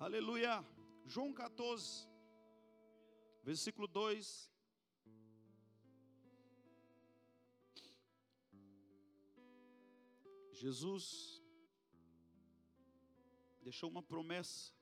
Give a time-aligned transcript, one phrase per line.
[0.00, 0.64] Aleluia.
[1.04, 2.08] João 14,
[3.42, 4.48] versículo 2.
[10.52, 11.42] Jesus
[13.60, 14.72] deixou uma promessa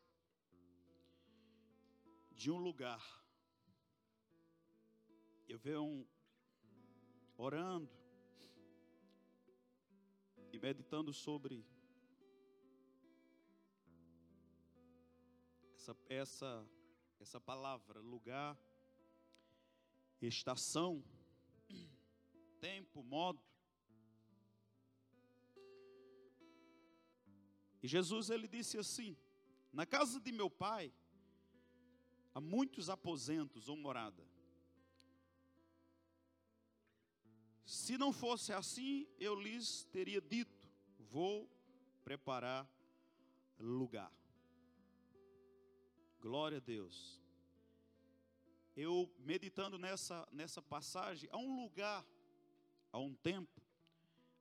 [2.33, 3.03] de um lugar.
[5.49, 6.07] Eu venho
[7.39, 7.91] orando
[10.53, 11.65] e meditando sobre
[15.87, 16.69] essa, essa,
[17.21, 18.59] essa palavra, lugar,
[20.21, 21.05] estação,
[22.61, 23.41] tempo, modo.
[27.83, 29.17] E Jesus ele disse assim:
[29.73, 30.93] Na casa de meu pai
[32.35, 34.27] há muitos aposentos ou morada.
[37.65, 40.69] Se não fosse assim, eu lhes teria dito:
[40.99, 41.49] Vou
[42.03, 42.69] preparar
[43.59, 44.11] lugar.
[46.27, 47.23] Glória a Deus.
[48.77, 52.05] Eu meditando nessa, nessa passagem, há um lugar,
[52.91, 53.63] há um tempo,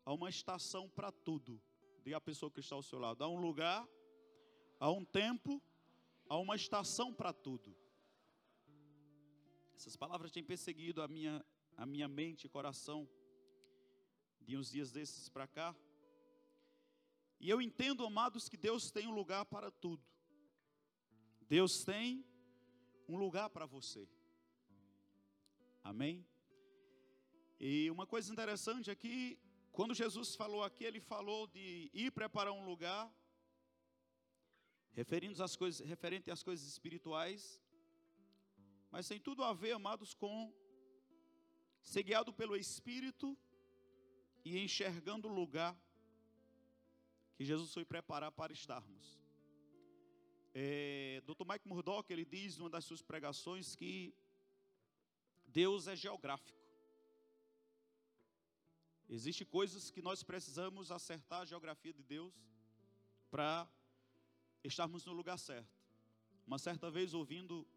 [0.04, 1.62] há uma estação para tudo.
[2.04, 3.88] Diga a pessoa que está ao seu lado: há um lugar,
[4.80, 5.62] há um tempo,
[6.28, 7.78] há uma estação para tudo.
[9.76, 11.46] Essas palavras têm perseguido a minha,
[11.78, 13.08] a minha mente e coração
[14.42, 15.76] de uns dias desses para cá.
[17.40, 20.15] E eu entendo, amados, que Deus tem um lugar para tudo.
[21.48, 22.26] Deus tem
[23.08, 24.08] um lugar para você.
[25.84, 26.26] Amém?
[27.60, 29.40] E uma coisa interessante é que,
[29.72, 33.14] quando Jesus falou aqui, ele falou de ir preparar um lugar,
[34.94, 37.62] referindo às coisas, referente às coisas espirituais,
[38.90, 40.54] mas tem tudo a ver, amados, com
[41.84, 43.38] ser guiado pelo Espírito
[44.44, 45.78] e enxergando o lugar
[47.36, 49.25] que Jesus foi preparar para estarmos.
[50.58, 51.46] É, Dr.
[51.46, 54.16] Mike Murdock, ele diz numa das suas pregações que
[55.48, 56.58] Deus é geográfico.
[59.10, 62.34] Existem coisas que nós precisamos acertar a geografia de Deus
[63.30, 63.70] para
[64.64, 65.76] estarmos no lugar certo.
[66.48, 67.68] Uma certa vez ouvindo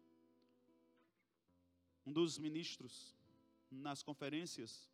[2.05, 3.13] um dos ministros
[3.69, 4.89] nas conferências,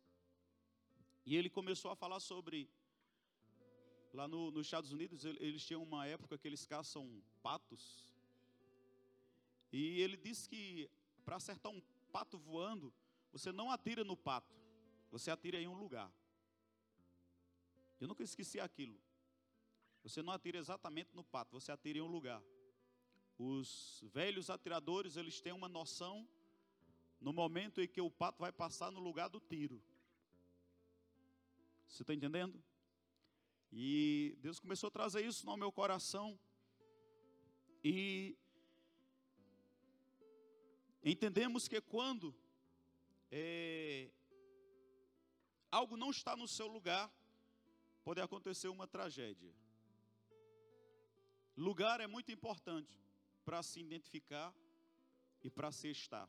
[1.24, 2.68] e ele começou a falar sobre.
[4.16, 8.02] Lá no, nos Estados Unidos, eles tinham uma época que eles caçam patos.
[9.70, 10.90] E ele disse que
[11.22, 12.90] para acertar um pato voando,
[13.30, 14.56] você não atira no pato,
[15.10, 16.10] você atira em um lugar.
[18.00, 18.98] Eu nunca esqueci aquilo.
[20.02, 22.42] Você não atira exatamente no pato, você atira em um lugar.
[23.36, 26.26] Os velhos atiradores, eles têm uma noção
[27.20, 29.78] no momento em que o pato vai passar no lugar do tiro.
[31.86, 32.58] Você está entendendo?
[33.72, 36.38] E Deus começou a trazer isso no meu coração.
[37.82, 38.36] E
[41.04, 42.34] entendemos que quando
[43.30, 44.10] é,
[45.70, 47.10] algo não está no seu lugar,
[48.02, 49.52] pode acontecer uma tragédia.
[51.56, 53.00] Lugar é muito importante
[53.44, 54.54] para se identificar
[55.42, 56.28] e para se estar.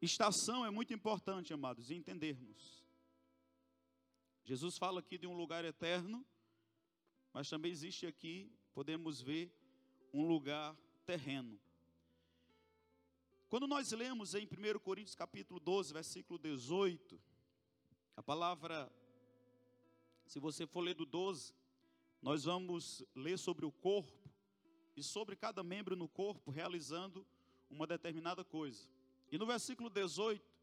[0.00, 2.83] Estação é muito importante, amados, entendermos.
[4.44, 6.24] Jesus fala aqui de um lugar eterno,
[7.32, 9.50] mas também existe aqui, podemos ver,
[10.12, 11.58] um lugar terreno.
[13.48, 17.18] Quando nós lemos em 1 Coríntios capítulo 12, versículo 18,
[18.16, 18.92] a palavra,
[20.26, 21.54] se você for ler do 12,
[22.20, 24.30] nós vamos ler sobre o corpo
[24.94, 27.26] e sobre cada membro no corpo realizando
[27.70, 28.86] uma determinada coisa.
[29.32, 30.53] E no versículo 18,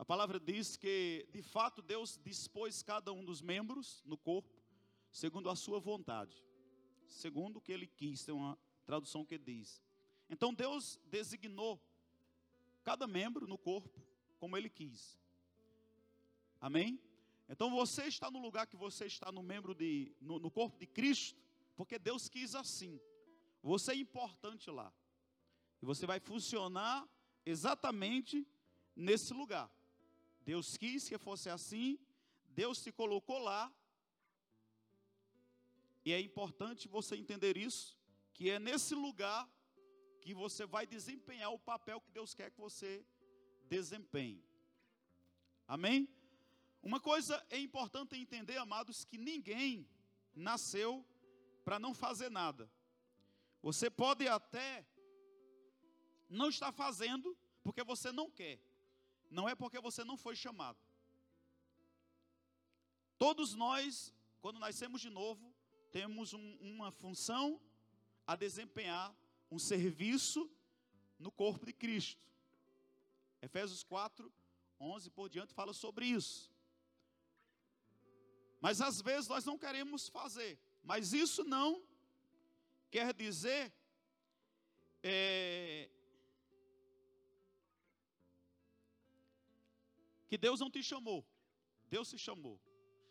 [0.00, 4.58] a palavra diz que, de fato, Deus dispôs cada um dos membros no corpo,
[5.12, 6.42] segundo a sua vontade,
[7.06, 9.82] segundo o que ele quis, tem uma tradução que diz.
[10.30, 11.78] Então Deus designou
[12.82, 14.00] cada membro no corpo
[14.38, 15.18] como ele quis.
[16.58, 16.98] Amém?
[17.46, 20.86] Então você está no lugar que você está no membro de no, no corpo de
[20.86, 21.38] Cristo,
[21.76, 22.98] porque Deus quis assim.
[23.62, 24.90] Você é importante lá.
[25.82, 27.06] E você vai funcionar
[27.44, 28.48] exatamente
[28.96, 29.70] nesse lugar.
[30.44, 31.98] Deus quis que fosse assim,
[32.48, 33.72] Deus te colocou lá.
[36.04, 37.96] E é importante você entender isso,
[38.32, 39.48] que é nesse lugar
[40.20, 43.04] que você vai desempenhar o papel que Deus quer que você
[43.68, 44.42] desempenhe.
[45.66, 46.08] Amém?
[46.82, 49.88] Uma coisa é importante entender, amados, que ninguém
[50.34, 51.06] nasceu
[51.64, 52.70] para não fazer nada.
[53.62, 54.86] Você pode até
[56.28, 58.58] não estar fazendo porque você não quer
[59.30, 60.78] não é porque você não foi chamado.
[63.16, 65.54] Todos nós, quando nascemos de novo,
[65.92, 67.60] temos um, uma função
[68.26, 69.14] a desempenhar
[69.50, 70.50] um serviço
[71.18, 72.26] no corpo de Cristo.
[73.42, 74.32] Efésios 4,
[74.80, 76.50] 11 por diante fala sobre isso.
[78.60, 80.58] Mas às vezes nós não queremos fazer.
[80.82, 81.82] Mas isso não
[82.90, 83.72] quer dizer
[85.02, 85.88] é,
[90.30, 91.26] que Deus não te chamou.
[91.88, 92.56] Deus se chamou.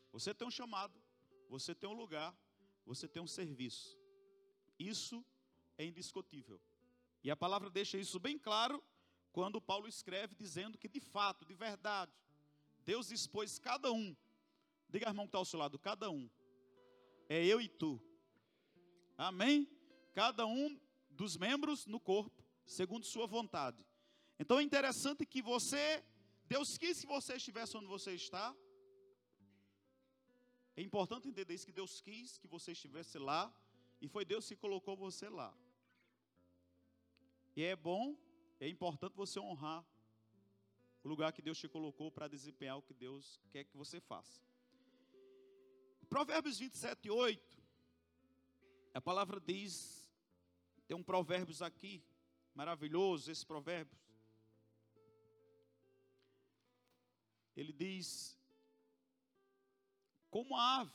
[0.09, 0.97] Você tem um chamado,
[1.49, 2.33] você tem um lugar,
[2.85, 3.99] você tem um serviço.
[4.79, 5.23] Isso
[5.77, 6.61] é indiscutível.
[7.21, 8.81] E a palavra deixa isso bem claro
[9.33, 12.13] quando Paulo escreve dizendo que de fato, de verdade,
[12.85, 14.15] Deus expôs cada um.
[14.87, 16.29] Diga, irmão que está ao seu lado, cada um.
[17.27, 18.01] É eu e tu.
[19.17, 19.67] Amém?
[20.13, 20.79] Cada um
[21.09, 23.85] dos membros no corpo, segundo sua vontade.
[24.39, 26.01] Então é interessante que você,
[26.49, 28.55] Deus quis que você estivesse onde você está.
[30.75, 33.53] É importante entender isso, que Deus quis que você estivesse lá,
[34.01, 35.55] e foi Deus que colocou você lá.
[37.55, 38.17] E é bom,
[38.59, 39.85] é importante você honrar
[41.03, 44.41] o lugar que Deus te colocou para desempenhar o que Deus quer que você faça.
[46.09, 47.63] Provérbios 27, 8,
[48.95, 50.09] a palavra diz,
[50.87, 52.03] tem um provérbios aqui,
[52.55, 53.99] maravilhoso esse provérbio.
[57.59, 58.39] Ele diz,
[60.29, 60.93] como a ave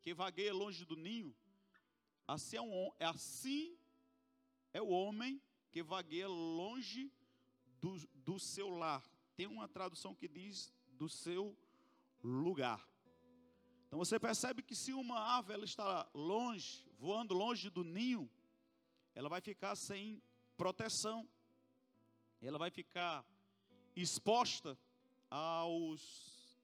[0.00, 1.36] que vagueia longe do ninho,
[2.26, 3.78] assim é, um, assim
[4.72, 5.38] é o homem
[5.70, 7.12] que vagueia longe
[7.82, 9.04] do, do seu lar.
[9.36, 11.54] Tem uma tradução que diz do seu
[12.24, 12.88] lugar.
[13.88, 18.30] Então você percebe que se uma ave ela está longe, voando longe do ninho,
[19.14, 20.22] ela vai ficar sem
[20.56, 21.28] proteção.
[22.40, 23.22] Ela vai ficar
[23.94, 24.78] exposta
[25.30, 26.58] aos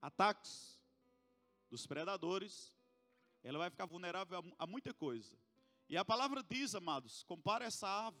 [0.00, 0.80] ataques
[1.70, 2.72] dos predadores.
[3.42, 5.36] Ela vai ficar vulnerável a, muita coisa.
[5.88, 8.20] E a palavra diz, amados, compara essa ave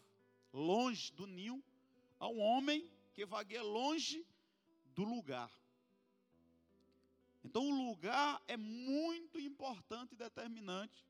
[0.52, 1.62] longe do ninho
[2.18, 4.26] a um homem que vagueia longe
[4.94, 5.50] do lugar.
[7.44, 11.06] Então, o lugar é muito importante e determinante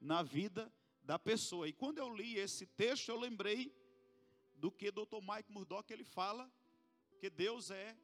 [0.00, 0.72] na vida
[1.02, 1.68] da pessoa.
[1.68, 3.74] E quando eu li esse texto, eu lembrei
[4.56, 5.20] do que Dr.
[5.22, 6.50] Mike Murdock ele fala,
[7.18, 7.96] que Deus é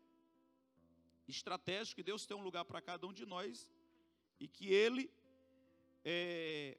[1.26, 3.71] estratégico, que Deus tem um lugar para cada um de nós
[4.38, 5.11] e que Ele
[6.05, 6.79] é,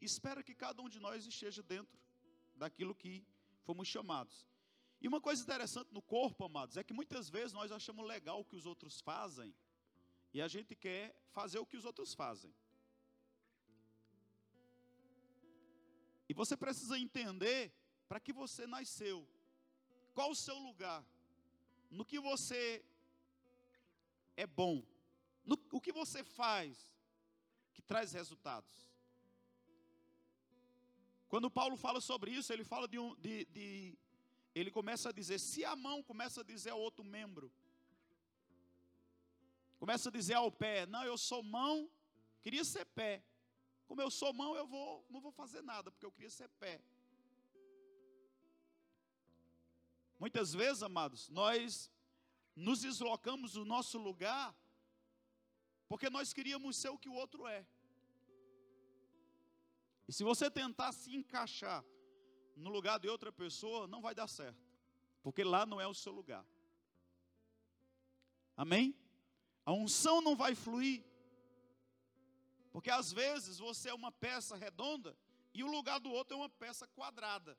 [0.00, 1.98] espera que cada um de nós esteja dentro
[2.56, 3.24] daquilo que
[3.62, 4.46] fomos chamados.
[5.00, 8.44] E uma coisa interessante no corpo, amados, é que muitas vezes nós achamos legal o
[8.44, 9.54] que os outros fazem
[10.32, 12.54] e a gente quer fazer o que os outros fazem.
[16.28, 17.72] E você precisa entender
[18.08, 19.28] para que você nasceu,
[20.14, 21.04] qual o seu lugar,
[21.90, 22.84] no que você
[24.36, 24.82] é bom,
[25.44, 26.94] no, o que você faz
[27.74, 28.88] que traz resultados.
[31.28, 33.98] Quando Paulo fala sobre isso, ele fala de, um, de, de
[34.54, 37.52] ele começa a dizer, se a mão começa a dizer ao outro membro,
[39.78, 41.90] começa a dizer ao pé, não, eu sou mão,
[42.42, 43.22] queria ser pé.
[43.86, 46.80] Como eu sou mão, eu vou, não vou fazer nada, porque eu queria ser pé.
[50.20, 51.90] Muitas vezes, amados, nós
[52.54, 54.54] nos deslocamos do nosso lugar
[55.88, 57.66] porque nós queríamos ser o que o outro é.
[60.06, 61.82] E se você tentar se encaixar
[62.54, 64.62] no lugar de outra pessoa, não vai dar certo.
[65.22, 66.46] Porque lá não é o seu lugar.
[68.56, 68.94] Amém?
[69.64, 71.02] A unção não vai fluir.
[72.70, 75.16] Porque às vezes você é uma peça redonda
[75.54, 77.58] e o lugar do outro é uma peça quadrada.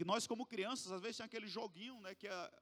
[0.00, 2.52] E nós, como crianças, às vezes tem aquele joguinho, né, que a,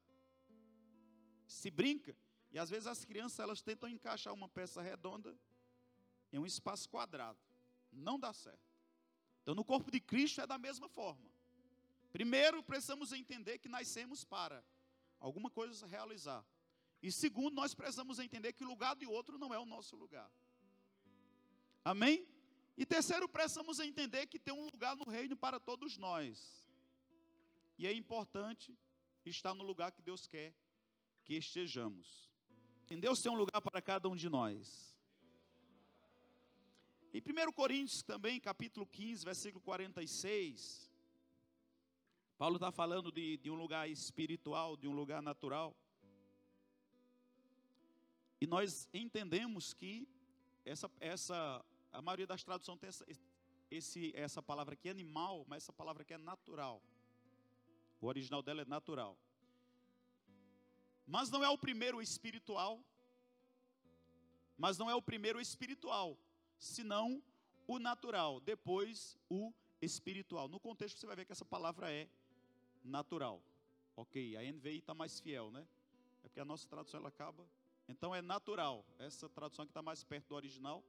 [1.46, 2.16] se brinca,
[2.50, 5.36] e às vezes as crianças elas tentam encaixar uma peça redonda
[6.32, 7.38] em um espaço quadrado
[7.92, 8.72] não dá certo.
[9.42, 11.30] Então, no corpo de Cristo é da mesma forma.
[12.10, 14.64] Primeiro, precisamos entender que nascemos para
[15.20, 16.44] alguma coisa realizar.
[17.02, 20.30] E segundo, nós precisamos entender que o lugar de outro não é o nosso lugar.
[21.84, 22.26] Amém?
[22.76, 26.61] E terceiro, precisamos entender que tem um lugar no reino para todos nós.
[27.82, 28.78] E é importante
[29.24, 30.54] estar no lugar que Deus quer
[31.24, 32.30] que estejamos.
[32.88, 34.96] Em Deus tem um lugar para cada um de nós.
[37.12, 40.88] Em 1 Coríntios também, capítulo 15, versículo 46,
[42.38, 45.76] Paulo está falando de, de um lugar espiritual, de um lugar natural.
[48.40, 50.06] E nós entendemos que
[50.64, 53.04] essa, essa, a maioria das traduções tem essa,
[53.68, 56.80] esse, essa palavra aqui, animal, mas essa palavra aqui é natural.
[58.02, 59.16] O original dela é natural.
[61.06, 62.84] Mas não é o primeiro espiritual.
[64.58, 66.18] Mas não é o primeiro espiritual
[66.58, 67.22] senão
[67.66, 70.48] o natural, depois o espiritual.
[70.48, 72.08] No contexto você vai ver que essa palavra é
[72.84, 73.42] natural.
[73.96, 75.66] Ok, a NVI está mais fiel, né?
[76.24, 77.48] É porque a nossa tradução ela acaba.
[77.88, 78.84] Então é natural.
[78.98, 80.84] Essa tradução aqui está mais perto do original.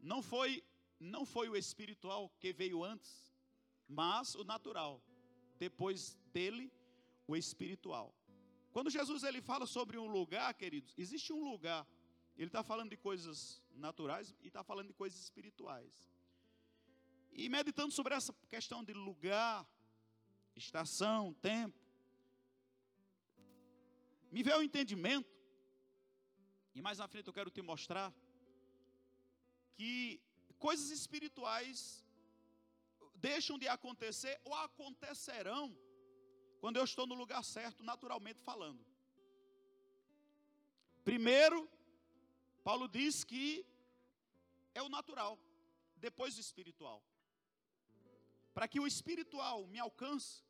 [0.00, 0.62] Não foi,
[0.98, 3.32] não foi o espiritual que veio antes,
[3.88, 5.02] mas o natural.
[5.66, 6.72] Depois dele,
[7.26, 8.08] o espiritual.
[8.72, 11.86] Quando Jesus ele fala sobre um lugar, queridos, existe um lugar.
[12.36, 15.92] Ele está falando de coisas naturais e está falando de coisas espirituais.
[17.30, 19.64] E meditando sobre essa questão de lugar,
[20.56, 21.78] estação, tempo,
[24.32, 25.30] me veio o entendimento,
[26.74, 28.12] e mais na frente eu quero te mostrar,
[29.76, 30.20] que
[30.58, 32.01] coisas espirituais
[33.28, 35.64] deixam de acontecer ou acontecerão
[36.60, 38.82] quando eu estou no lugar certo, naturalmente falando.
[41.08, 41.58] Primeiro,
[42.68, 43.66] Paulo diz que
[44.74, 45.32] é o natural,
[45.96, 47.00] depois o espiritual.
[48.54, 50.44] Para que o espiritual me alcance,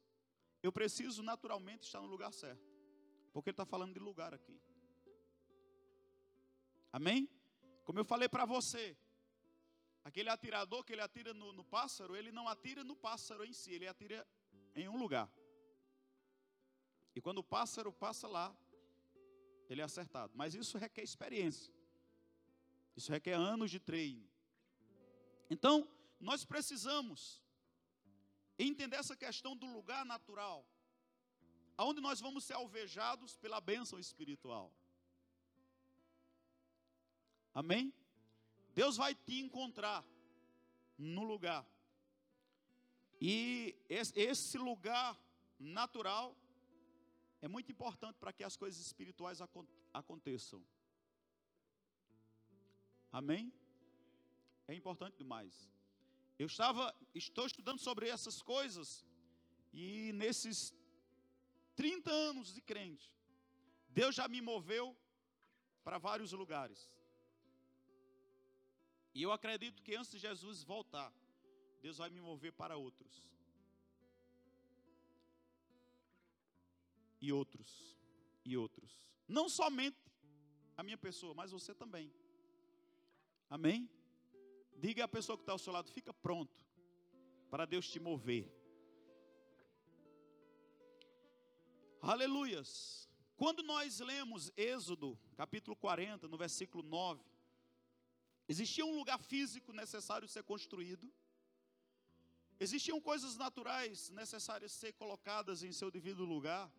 [0.62, 2.69] eu preciso naturalmente estar no lugar certo.
[3.33, 4.61] Porque ele está falando de lugar aqui.
[6.93, 7.29] Amém?
[7.85, 8.97] Como eu falei para você,
[10.04, 13.73] aquele atirador que ele atira no, no pássaro, ele não atira no pássaro em si,
[13.73, 14.26] ele atira
[14.75, 15.30] em um lugar.
[17.14, 18.54] E quando o pássaro passa lá,
[19.68, 20.32] ele é acertado.
[20.35, 21.73] Mas isso requer experiência.
[22.97, 24.28] Isso requer anos de treino.
[25.49, 27.42] Então, nós precisamos
[28.59, 30.66] entender essa questão do lugar natural,
[31.76, 34.73] aonde nós vamos ser alvejados pela bênção espiritual.
[37.54, 37.92] Amém?
[38.75, 40.05] Deus vai te encontrar
[40.99, 41.67] no lugar.
[43.21, 45.19] E esse lugar
[45.59, 46.37] natural
[47.41, 49.41] é muito importante para que as coisas espirituais
[49.93, 50.64] aconteçam.
[53.11, 53.52] Amém?
[54.67, 55.71] É importante demais.
[56.38, 59.05] Eu estava, estou estudando sobre essas coisas
[59.73, 60.75] e nesses
[61.75, 63.14] 30 anos de crente,
[63.88, 64.97] Deus já me moveu
[65.85, 66.91] para vários lugares.
[69.14, 71.12] E eu acredito que antes de Jesus voltar,
[71.81, 73.33] Deus vai me mover para outros.
[77.23, 77.97] e outros,
[78.45, 79.09] e outros.
[79.28, 79.97] Não somente
[80.76, 82.12] a minha pessoa, mas você também.
[83.49, 83.88] Amém?
[84.76, 86.66] Diga à pessoa que está ao seu lado, fica pronto
[87.49, 88.52] para Deus te mover.
[92.00, 93.09] Aleluias.
[93.37, 97.23] Quando nós lemos Êxodo, capítulo 40, no versículo 9,
[98.49, 101.13] existia um lugar físico necessário ser construído,
[102.59, 106.71] existiam coisas naturais necessárias ser colocadas em seu devido lugar,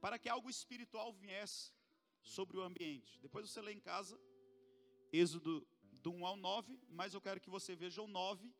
[0.00, 1.72] para que algo espiritual viesse
[2.22, 3.18] sobre o ambiente.
[3.20, 4.18] Depois você lê em casa,
[5.12, 5.66] Êxodo
[6.02, 8.52] do 1 ao 9, mas eu quero que você veja o 9,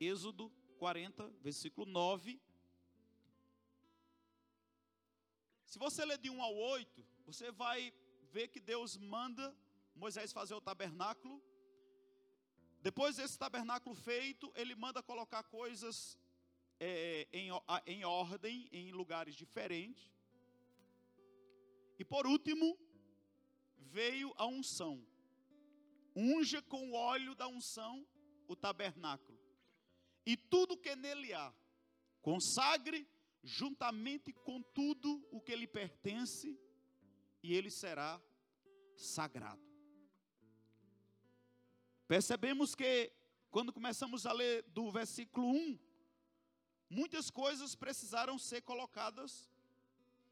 [0.00, 2.40] Êxodo 40, versículo 9.
[5.66, 7.92] Se você ler de 1 ao 8, você vai
[8.32, 9.54] ver que Deus manda
[9.98, 11.42] Moisés fazer o tabernáculo.
[12.80, 16.16] Depois desse tabernáculo feito, ele manda colocar coisas
[16.78, 17.50] é, em,
[17.86, 20.10] em ordem, em lugares diferentes.
[21.98, 22.78] E por último,
[23.76, 25.04] veio a unção.
[26.14, 28.06] Unja com o óleo da unção
[28.46, 29.38] o tabernáculo.
[30.24, 31.52] E tudo que nele há,
[32.22, 33.08] consagre
[33.42, 36.58] juntamente com tudo o que lhe pertence,
[37.42, 38.20] e ele será
[38.96, 39.67] sagrado.
[42.08, 43.12] Percebemos que,
[43.50, 45.88] quando começamos a ler do versículo 1
[46.90, 49.50] Muitas coisas precisaram ser colocadas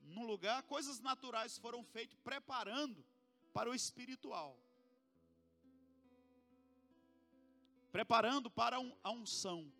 [0.00, 3.04] no lugar, coisas naturais foram feitas preparando
[3.52, 4.59] para o espiritual.
[7.92, 9.71] Preparando para a unção.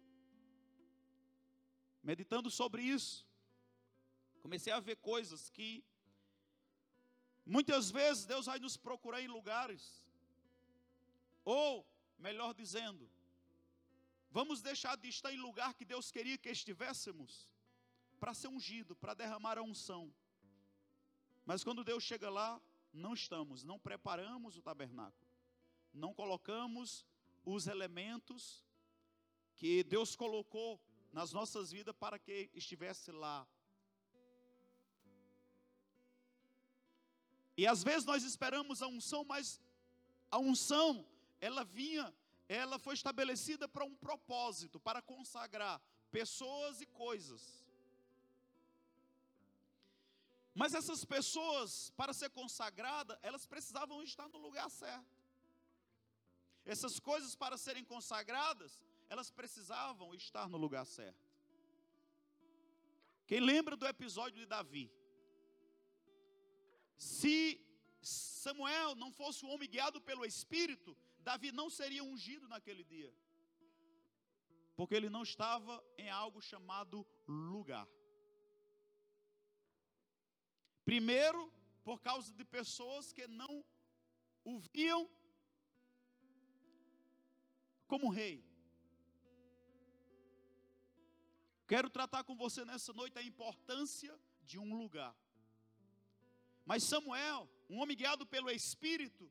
[2.03, 3.27] Meditando sobre isso,
[4.41, 5.85] comecei a ver coisas que
[7.45, 10.06] muitas vezes Deus vai nos procurar em lugares,
[11.47, 11.87] ou,
[12.19, 13.11] melhor dizendo,
[14.37, 17.49] Vamos deixar de estar em lugar que Deus queria que estivéssemos
[18.21, 20.13] para ser ungido, para derramar a unção.
[21.47, 22.61] Mas quando Deus chega lá,
[22.93, 25.27] não estamos, não preparamos o tabernáculo,
[25.91, 27.07] não colocamos
[27.47, 28.63] os elementos
[29.55, 30.79] que Deus colocou
[31.11, 33.49] nas nossas vidas para que estivesse lá.
[37.57, 39.59] E às vezes nós esperamos a unção, mas
[40.31, 41.07] a unção,
[41.47, 42.07] ela vinha
[42.49, 47.43] ela foi estabelecida para um propósito, para consagrar pessoas e coisas.
[50.55, 55.15] Mas essas pessoas, para ser consagrada, elas precisavam estar no lugar certo.
[56.75, 58.73] essas coisas para serem consagradas,
[59.09, 61.25] elas precisavam estar no lugar certo.
[63.29, 64.91] Quem lembra do episódio de Davi?
[66.97, 67.35] Se
[68.01, 70.97] Samuel não fosse um homem guiado pelo Espírito,
[71.29, 73.13] Davi não seria ungido naquele dia.
[74.77, 77.89] Porque ele não estava em algo chamado lugar.
[80.85, 81.53] Primeiro,
[81.83, 83.65] por causa de pessoas que não
[84.45, 85.11] o viam
[87.89, 88.37] como rei.
[91.67, 94.15] Quero tratar com você nessa noite a importância
[94.45, 95.15] de um lugar.
[96.65, 99.29] Mas Samuel, um homem guiado pelo Espírito,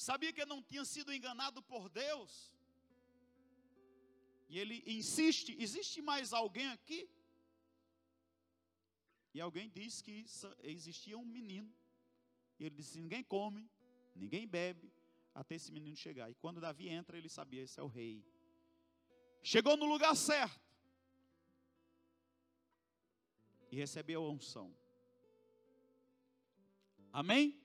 [0.00, 2.52] sabia que não tinha sido enganado por Deus.
[4.48, 7.08] E ele insiste: existe mais alguém aqui?
[9.34, 10.24] E alguém disse que
[10.62, 11.72] existia um menino.
[12.58, 13.70] E ele disse: ninguém come,
[14.14, 14.90] ninguém bebe,
[15.34, 16.30] até esse menino chegar.
[16.30, 18.24] E quando Davi entra, ele sabia: esse é o rei.
[19.42, 20.60] Chegou no lugar certo.
[23.70, 24.74] E recebeu a unção.
[27.12, 27.59] Amém?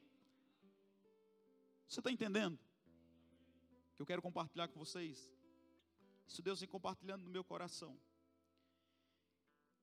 [1.96, 2.60] Você está entendendo?
[3.96, 5.34] Que eu quero compartilhar com vocês.
[6.28, 7.98] Isso Deus vem compartilhando no meu coração.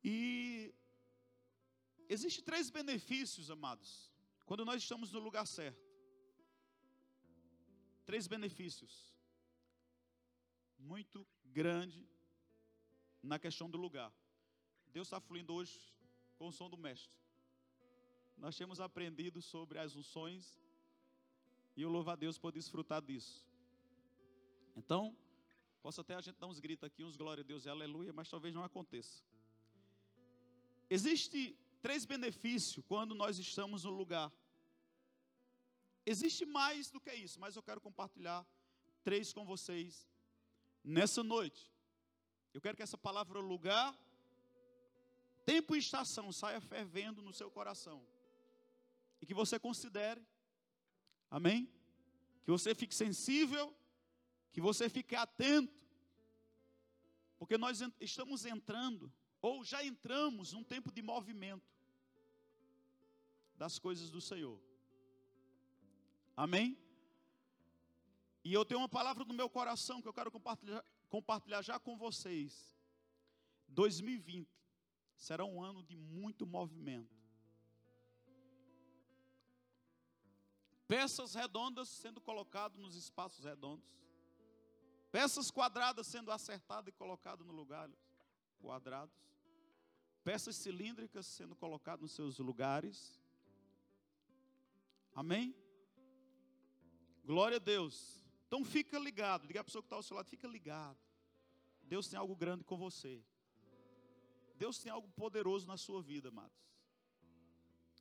[0.05, 0.75] E
[2.07, 4.13] Existem três benefícios, amados,
[4.45, 5.83] quando nós estamos no lugar certo.
[8.05, 9.17] Três benefícios.
[10.79, 12.07] Muito grande
[13.23, 14.13] na questão do lugar.
[14.89, 15.81] Deus está fluindo hoje
[16.37, 17.17] com o som do mestre.
[18.37, 20.62] Nós temos aprendido sobre as unções
[21.77, 23.47] e eu louvo a Deus por desfrutar disso.
[24.77, 25.17] Então,
[25.83, 28.29] posso até a gente dar uns gritos aqui, uns glória a Deus e aleluia, mas
[28.29, 29.23] talvez não aconteça.
[30.89, 34.33] Existe três benefícios quando nós estamos no lugar.
[36.05, 38.47] Existe mais do que isso, mas eu quero compartilhar
[39.03, 40.09] três com vocês
[40.83, 41.73] nessa noite.
[42.53, 43.97] Eu quero que essa palavra lugar,
[45.45, 48.07] tempo e estação saia fervendo no seu coração.
[49.21, 50.25] E que você considere.
[51.33, 51.67] Amém?
[52.45, 53.75] Que você fique sensível,
[54.53, 55.83] que você fique atento.
[57.39, 61.67] Porque nós estamos entrando ou já entramos num tempo de movimento
[63.57, 64.61] das coisas do Senhor.
[66.37, 66.77] Amém?
[68.45, 71.97] E eu tenho uma palavra no meu coração que eu quero compartilhar, compartilhar já com
[71.97, 72.77] vocês.
[73.69, 74.51] 2020
[75.17, 77.22] será um ano de muito movimento.
[80.93, 83.89] Peças redondas sendo colocadas nos espaços redondos.
[85.11, 87.89] Peças quadradas sendo acertadas e colocadas no lugar
[88.61, 89.17] quadrados
[90.23, 93.19] peças cilíndricas sendo colocadas nos seus lugares.
[95.15, 95.57] Amém?
[97.25, 98.23] Glória a Deus.
[98.47, 100.99] Então fica ligado, diga a pessoa que está ao seu lado, fica ligado.
[101.85, 103.25] Deus tem algo grande com você.
[104.57, 106.63] Deus tem algo poderoso na sua vida, amados.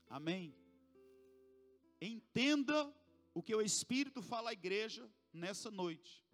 [0.10, 0.61] Amém.
[2.02, 2.92] Entenda
[3.34, 6.26] o que o Espírito fala à igreja nessa noite.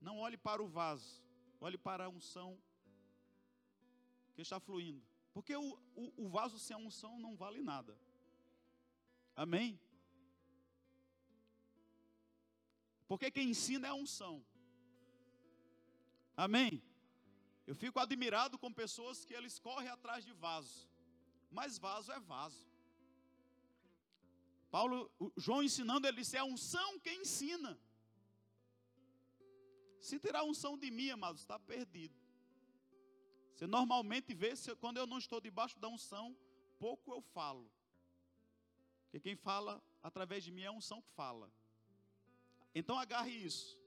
[0.00, 1.22] Não olhe para o vaso,
[1.60, 2.58] olhe para a unção
[4.34, 5.06] que está fluindo.
[5.34, 7.98] Porque o, o, o vaso sem a unção não vale nada.
[9.34, 9.78] Amém?
[13.06, 14.44] Porque quem ensina é a unção.
[16.36, 16.82] Amém?
[17.66, 20.88] Eu fico admirado com pessoas que eles correm atrás de vaso.
[21.50, 22.66] Mas vaso é vaso.
[24.76, 27.70] Paulo, João ensinando, ele disse: é a unção quem ensina.
[30.06, 32.14] Se tirar a unção de mim, amados, está perdido.
[33.54, 36.36] Você normalmente vê, quando eu não estou debaixo da unção,
[36.78, 37.66] pouco eu falo.
[39.04, 41.50] Porque quem fala através de mim é a unção que fala.
[42.74, 43.78] Então agarre isso.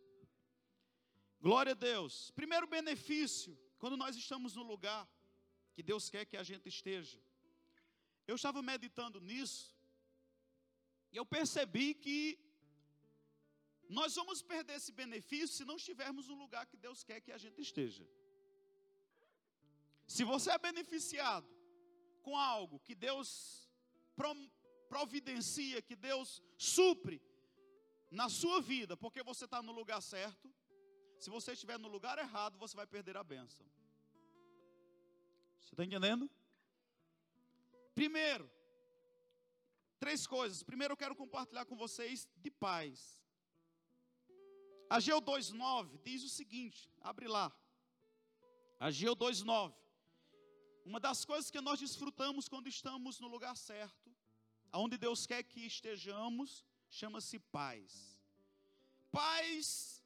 [1.40, 2.32] Glória a Deus.
[2.32, 5.08] Primeiro benefício, quando nós estamos no lugar
[5.76, 7.22] que Deus quer que a gente esteja.
[8.26, 9.79] Eu estava meditando nisso
[11.12, 12.40] e eu percebi que
[13.90, 17.38] nós vamos perder esse benefício se não estivermos no lugar que Deus quer que a
[17.38, 18.08] gente esteja.
[20.06, 21.50] Se você é beneficiado
[22.22, 23.68] com algo que Deus
[24.88, 27.22] providencia, que Deus supre
[28.12, 30.54] na sua vida, porque você está no lugar certo,
[31.20, 33.66] se você estiver no lugar errado, você vai perder a bênção.
[35.60, 36.30] Você está entendendo?
[37.94, 38.50] Primeiro,
[40.00, 40.64] três coisas.
[40.64, 43.22] Primeiro, eu quero compartilhar com vocês de paz.
[44.90, 47.52] Ageu 2,9 diz o seguinte: abre lá.
[48.80, 49.74] Ageu 2,9.
[50.86, 54.10] Uma das coisas que nós desfrutamos quando estamos no lugar certo,
[54.72, 58.20] aonde Deus quer que estejamos, chama-se paz.
[59.12, 60.04] Paz,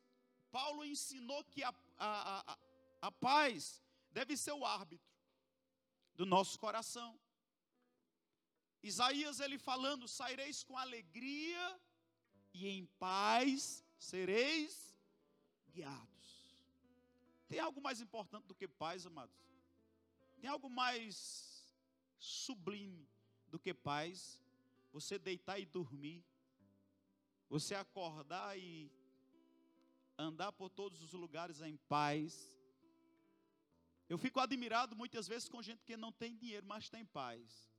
[0.52, 2.58] Paulo ensinou que a, a, a,
[3.02, 5.14] a paz deve ser o árbitro
[6.16, 7.20] do nosso coração.
[8.84, 11.80] Isaías ele falando: saireis com alegria
[12.54, 14.94] e em paz sereis
[15.72, 16.54] guiados.
[17.48, 19.36] Tem algo mais importante do que paz, amados?
[20.40, 21.74] Tem algo mais
[22.20, 23.08] sublime
[23.48, 24.42] do que paz?
[24.92, 26.24] Você deitar e dormir,
[27.50, 28.92] você acordar e
[30.18, 32.54] andar por todos os lugares em paz.
[34.10, 37.73] Eu fico admirado muitas vezes com gente que não tem dinheiro, mas tem paz.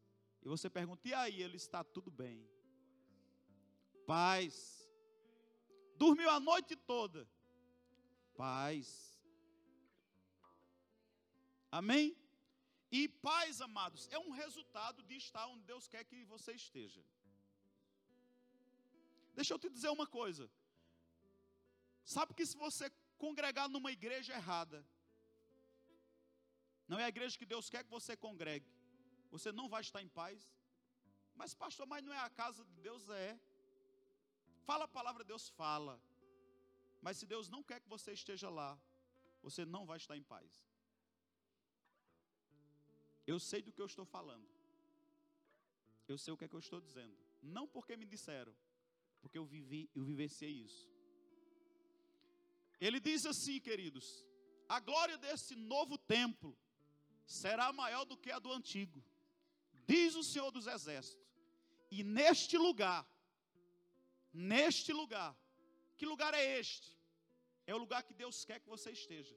[0.44, 1.42] E você pergunta, e aí?
[1.42, 2.46] Ele está tudo bem.
[4.07, 4.54] Paz.
[5.96, 7.26] Dormiu a noite toda.
[8.37, 8.87] Paz.
[11.70, 12.16] Amém?
[12.96, 17.02] E paz, amados, é um resultado de estar onde Deus quer que você esteja.
[19.35, 20.48] Deixa eu te dizer uma coisa.
[22.04, 24.87] Sabe que se você congregar numa igreja errada,
[26.87, 28.70] não é a igreja que Deus quer que você congregue,
[29.34, 30.38] você não vai estar em paz.
[31.40, 33.02] Mas, pastor, mas não é a casa de Deus?
[33.10, 33.30] É.
[34.68, 35.94] Fala a palavra, Deus fala.
[37.04, 38.70] Mas se Deus não quer que você esteja lá,
[39.42, 40.50] você não vai estar em paz.
[43.32, 44.48] Eu sei do que eu estou falando.
[46.06, 47.16] Eu sei o que é que eu estou dizendo.
[47.42, 48.54] Não porque me disseram,
[49.20, 50.88] porque eu vivi, eu vivenciei isso.
[52.80, 54.06] Ele diz assim, queridos:
[54.68, 56.56] a glória desse novo templo
[57.26, 59.02] será maior do que a do antigo,
[59.86, 61.24] diz o Senhor dos Exércitos.
[61.90, 63.06] E neste lugar,
[64.32, 65.36] neste lugar,
[65.96, 66.96] que lugar é este?
[67.66, 69.36] É o lugar que Deus quer que você esteja,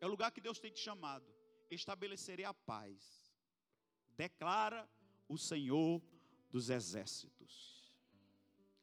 [0.00, 1.26] é o lugar que Deus tem te chamado.
[1.70, 3.34] Estabelecerei a paz,
[4.16, 4.88] declara
[5.28, 6.00] o Senhor
[6.50, 7.92] dos Exércitos.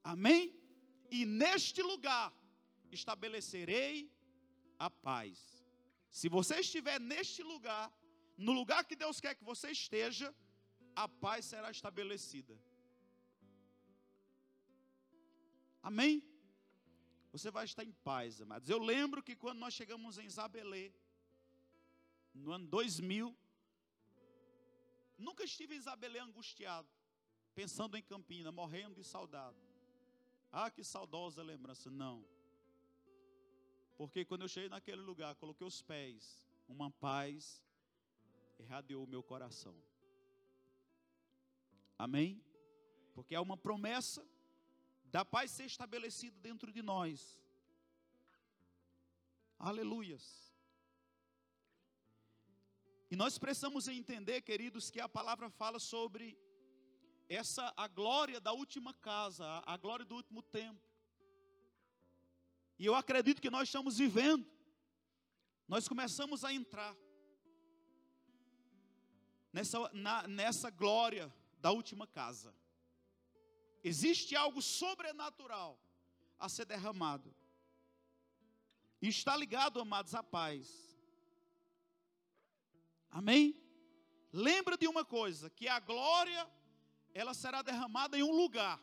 [0.04, 0.54] Amém?
[1.10, 2.34] E neste lugar
[2.92, 4.12] estabelecerei
[4.78, 5.64] a paz.
[6.10, 7.92] Se você estiver neste lugar,
[8.38, 10.36] no lugar que Deus quer que você esteja,
[10.96, 12.58] a paz será estabelecida.
[15.82, 16.24] Amém?
[17.32, 18.70] Você vai estar em paz, amados.
[18.70, 20.94] Eu lembro que quando nós chegamos em Isabelê,
[22.34, 23.36] no ano 2000,
[25.18, 26.88] nunca estive em Isabelê angustiado,
[27.54, 29.58] pensando em Campina, morrendo de saudade.
[30.52, 31.90] Ah, que saudosa lembrança.
[31.90, 32.24] Não.
[33.98, 37.62] Porque quando eu cheguei naquele lugar, coloquei os pés, uma paz
[38.60, 39.76] irradiou o meu coração.
[41.98, 42.44] Amém?
[43.14, 44.26] Porque é uma promessa
[45.06, 47.42] da paz ser estabelecida dentro de nós.
[49.60, 50.54] Aleluias.
[53.10, 56.36] E nós precisamos entender, queridos, que a palavra fala sobre
[57.30, 60.82] essa a glória da última casa, a glória do último tempo.
[62.80, 64.46] E eu acredito que nós estamos vivendo.
[65.68, 66.96] Nós começamos a entrar
[69.52, 71.32] nessa, na, nessa glória
[71.64, 72.54] da última casa.
[73.82, 75.72] Existe algo sobrenatural
[76.38, 77.34] a ser derramado.
[79.02, 80.68] E está ligado, amados, à paz.
[83.10, 83.46] Amém?
[84.34, 86.44] Lembra de uma coisa, que a glória
[87.14, 88.78] ela será derramada em um lugar.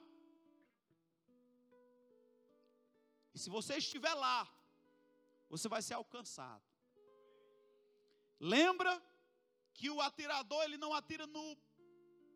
[3.34, 4.48] E se você estiver lá,
[5.50, 6.64] você vai ser alcançado.
[8.38, 8.92] Lembra
[9.74, 11.58] que o atirador ele não atira no,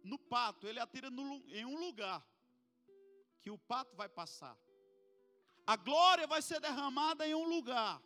[0.05, 2.25] no pato, ele atira no, em um lugar
[3.40, 4.57] que o pato vai passar.
[5.67, 8.03] A glória vai ser derramada em um lugar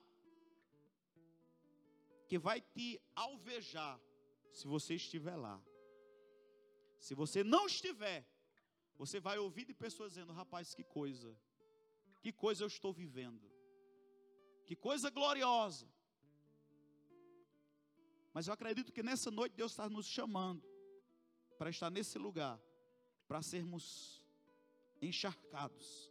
[2.29, 4.01] que vai te alvejar
[4.53, 5.61] se você estiver lá.
[7.01, 8.25] Se você não estiver,
[8.97, 11.37] você vai ouvir de pessoas dizendo: rapaz, que coisa.
[12.21, 13.51] Que coisa eu estou vivendo.
[14.67, 15.89] Que coisa gloriosa.
[18.33, 20.68] Mas eu acredito que nessa noite Deus está nos chamando
[21.59, 22.59] para estar nesse lugar,
[23.27, 24.25] para sermos
[25.03, 26.11] encharcados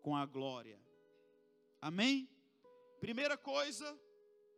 [0.00, 0.80] com a glória.
[1.80, 2.28] Amém?
[3.00, 3.98] Primeira coisa,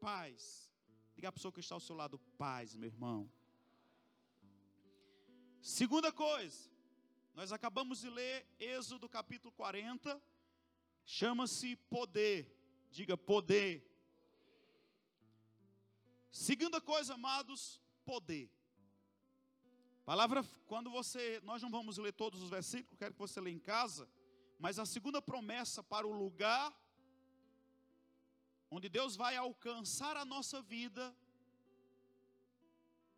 [0.00, 0.70] paz.
[1.14, 3.30] Diga a pessoa que está ao seu lado, paz, meu irmão.
[5.62, 6.70] Segunda coisa,
[7.34, 10.22] nós acabamos de ler Êxodo capítulo 40,
[11.04, 12.54] chama-se poder.
[12.90, 13.84] Diga poder.
[16.30, 18.55] Segunda coisa, amados, poder.
[20.06, 23.58] Palavra, quando você, nós não vamos ler todos os versículos, quero que você lê em
[23.58, 24.08] casa,
[24.56, 26.72] mas a segunda promessa para o lugar
[28.70, 31.12] onde Deus vai alcançar a nossa vida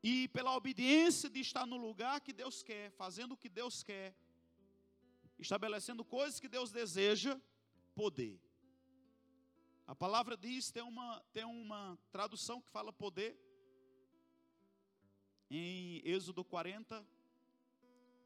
[0.03, 4.17] e pela obediência de estar no lugar que Deus quer, fazendo o que Deus quer,
[5.39, 7.39] estabelecendo coisas que Deus deseja,
[7.95, 8.41] poder.
[9.87, 13.39] A palavra diz, tem uma, tem uma tradução que fala poder,
[15.51, 17.07] em Êxodo 40,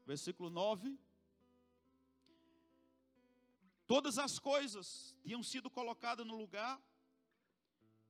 [0.05, 0.97] versículo 9.
[3.85, 6.81] Todas as coisas tinham sido colocadas no lugar,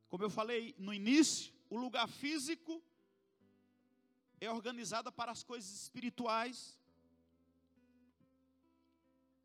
[0.10, 2.82] como eu falei no início, o lugar físico
[4.39, 6.78] é organizado para as coisas espirituais.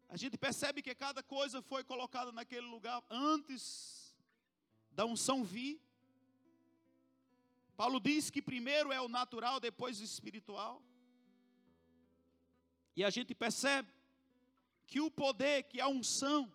[0.09, 4.14] A gente percebe que cada coisa foi colocada naquele lugar antes
[4.90, 5.81] da unção vir.
[7.81, 10.83] Paulo diz que primeiro é o natural, depois o espiritual.
[12.97, 13.88] E a gente percebe
[14.85, 16.53] que o poder, que a unção,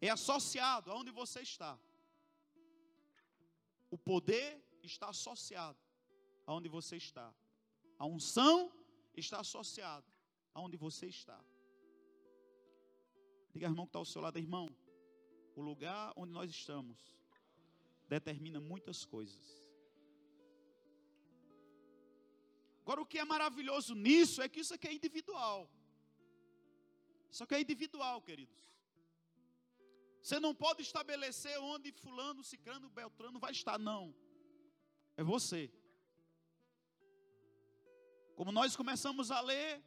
[0.00, 1.78] é associado aonde você está.
[3.90, 5.78] O poder está associado
[6.46, 7.34] aonde você está.
[7.98, 8.72] A unção
[9.14, 10.10] está associada
[10.54, 11.38] aonde você está.
[13.52, 14.74] Diga, irmão, que está ao seu lado, irmão.
[15.54, 17.15] O lugar onde nós estamos
[18.08, 19.66] determina muitas coisas.
[22.82, 25.68] Agora, o que é maravilhoso nisso é que isso aqui é individual.
[27.30, 28.64] Isso aqui é individual, queridos.
[30.22, 34.14] Você não pode estabelecer onde fulano, cicrano, beltrano vai estar, não.
[35.16, 35.70] É você.
[38.36, 39.82] Como nós começamos a ler,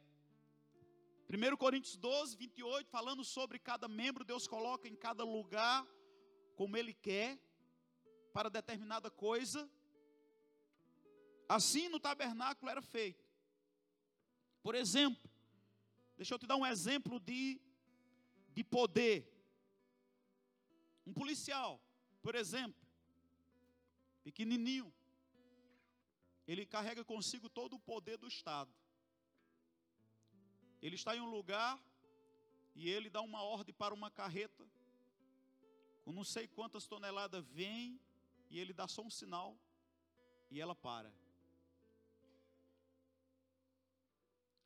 [1.28, 5.86] 1 Coríntios 12, 28, falando sobre cada membro, Deus coloca em cada lugar
[6.56, 7.38] como Ele quer,
[8.32, 9.68] para determinada coisa.
[11.48, 13.24] Assim no tabernáculo era feito.
[14.62, 15.28] Por exemplo,
[16.16, 17.60] deixa eu te dar um exemplo de,
[18.52, 19.26] de poder.
[21.06, 21.80] Um policial,
[22.22, 22.80] por exemplo,
[24.22, 24.92] pequenininho,
[26.46, 28.72] ele carrega consigo todo o poder do Estado.
[30.82, 31.78] Ele está em um lugar
[32.74, 34.66] e ele dá uma ordem para uma carreta,
[36.04, 38.00] com não sei quantas toneladas vem,
[38.50, 39.56] e ele dá só um sinal
[40.50, 41.12] e ela para.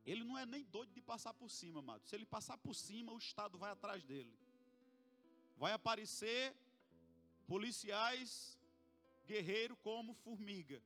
[0.04, 2.04] Ele não é nem doido de passar por cima, amado.
[2.06, 4.34] Se ele passar por cima, o Estado vai atrás dele.
[5.56, 6.54] Vai aparecer
[7.46, 8.58] policiais
[9.26, 10.82] guerreiro como formiga.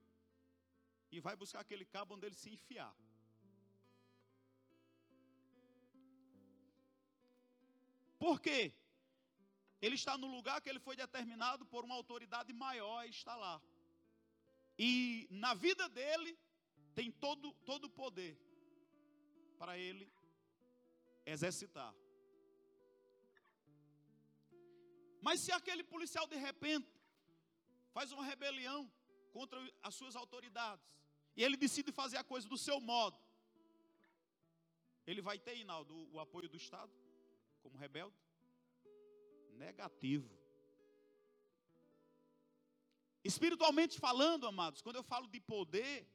[1.11, 2.95] E vai buscar aquele cabo onde ele se enfiar.
[8.19, 8.73] Por quê?
[9.81, 13.61] Ele está no lugar que ele foi determinado por uma autoridade maior e está lá.
[14.79, 16.37] E na vida dele
[16.95, 18.37] tem todo todo o poder
[19.59, 20.11] para ele
[21.25, 21.95] exercitar.
[25.21, 26.91] Mas se aquele policial de repente
[27.93, 28.91] faz uma rebelião
[29.33, 30.87] contra as suas autoridades
[31.37, 33.19] e ele decide fazer a coisa do seu modo,
[35.07, 36.93] ele vai ter, Inaldo, o apoio do Estado?
[37.69, 38.17] como rebelde?
[39.67, 40.31] Negativo.
[43.31, 46.09] Espiritualmente falando, amados, quando eu falo de poder,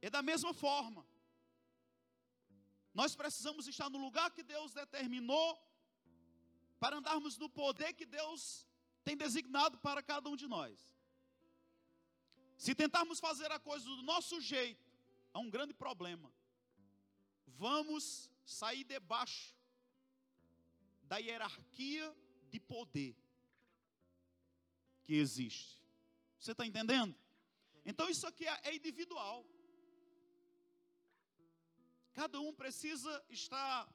[0.00, 1.04] é da mesma forma.
[2.92, 5.48] Nós precisamos estar no lugar que Deus determinou
[6.78, 8.66] para andarmos no poder que Deus
[9.02, 10.94] tem designado para cada um de nós.
[12.56, 14.86] Se tentarmos fazer a coisa do nosso jeito,
[15.32, 16.32] há um grande problema.
[17.46, 19.54] Vamos sair debaixo
[21.02, 22.14] da hierarquia
[22.54, 23.16] de poder
[25.02, 25.82] que existe.
[26.38, 27.12] Você está entendendo?
[27.84, 29.44] Então isso aqui é, é individual.
[32.12, 33.92] Cada um precisa estar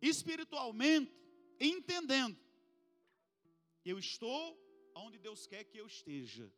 [0.00, 1.12] espiritualmente
[1.58, 2.38] entendendo.
[3.84, 4.56] Eu estou
[4.94, 6.48] onde Deus quer que eu esteja.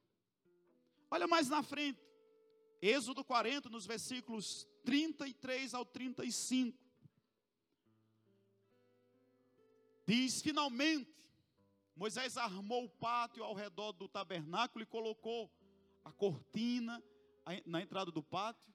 [1.11, 2.03] Olha mais na frente.
[2.83, 6.79] Êxodo 40, nos versículos 33 ao 35.
[10.07, 11.11] Diz: finalmente,
[11.95, 15.51] Moisés armou o pátio ao redor do tabernáculo e colocou
[16.05, 17.03] a cortina
[17.65, 18.73] na entrada do pátio.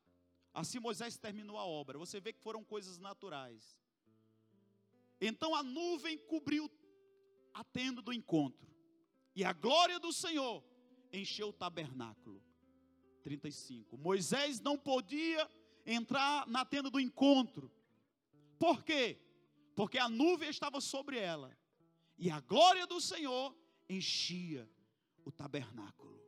[0.53, 1.97] Assim Moisés terminou a obra.
[1.97, 3.77] Você vê que foram coisas naturais.
[5.19, 6.71] Então a nuvem cobriu
[7.53, 8.67] a tenda do encontro,
[9.35, 10.63] e a glória do Senhor
[11.11, 12.43] encheu o tabernáculo.
[13.23, 13.97] 35.
[13.97, 15.49] Moisés não podia
[15.85, 17.71] entrar na tenda do encontro.
[18.59, 19.19] Por quê?
[19.77, 21.55] Porque a nuvem estava sobre ela,
[22.17, 23.55] e a glória do Senhor
[23.87, 24.67] enchia
[25.23, 26.19] o tabernáculo.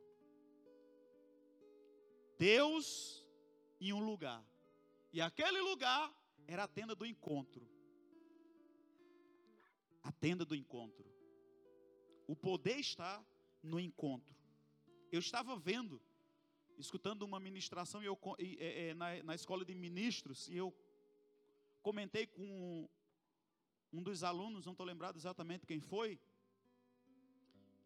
[2.38, 3.26] Deus
[3.80, 4.40] em um lugar,
[5.12, 6.14] e aquele lugar
[6.46, 7.68] era a tenda do encontro.
[10.00, 11.12] A tenda do encontro.
[12.28, 13.20] O poder está
[13.64, 14.32] no encontro.
[15.10, 16.00] Eu estava vendo,
[16.78, 20.72] escutando uma ministração eu, é, é, na, na escola de ministros, e eu
[21.82, 22.88] comentei com
[23.92, 26.20] um dos alunos, não estou lembrado exatamente quem foi,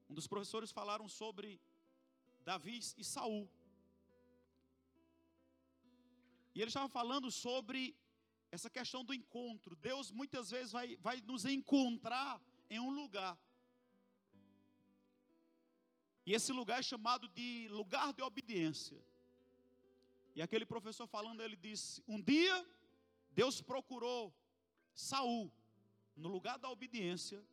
[0.09, 1.61] um dos professores falaram sobre
[2.45, 3.49] Davi e Saul.
[6.55, 7.97] E ele estava falando sobre
[8.53, 9.75] essa questão do encontro.
[9.75, 12.41] Deus muitas vezes vai, vai nos encontrar
[12.71, 13.37] em um lugar.
[16.27, 19.03] E esse lugar é chamado de lugar de obediência.
[20.37, 22.67] E aquele professor falando, ele disse: Um dia
[23.33, 24.33] Deus procurou
[24.95, 25.53] Saul
[26.17, 27.45] no lugar da obediência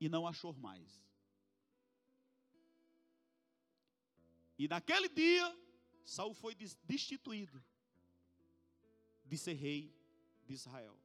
[0.00, 1.04] e não achou mais.
[4.58, 5.58] E naquele dia,
[6.04, 6.54] Saul foi
[6.84, 7.62] destituído
[9.24, 9.94] de ser rei
[10.44, 10.96] de Israel.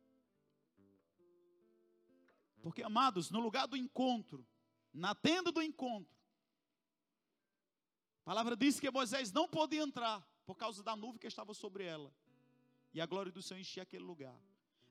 [2.62, 4.46] Porque, amados, no lugar do encontro,
[4.94, 6.14] na tenda do encontro,
[8.22, 11.86] a palavra diz que Moisés não podia entrar por causa da nuvem que estava sobre
[11.86, 12.14] ela.
[12.94, 14.38] E a glória do Senhor enchia aquele lugar.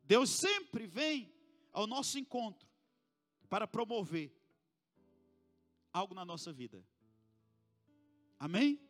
[0.02, 1.32] Deus sempre vem
[1.78, 2.68] ao nosso encontro
[3.48, 4.36] para promover
[5.92, 6.84] algo na nossa vida.
[8.36, 8.80] Amém?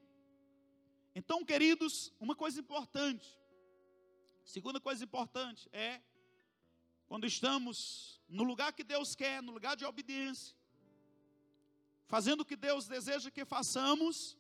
[1.15, 3.39] Então, queridos, uma coisa importante,
[4.43, 6.01] segunda coisa importante é
[7.07, 10.57] quando estamos no lugar que Deus quer, no lugar de obediência,
[12.07, 14.35] fazendo o que Deus deseja que façamos,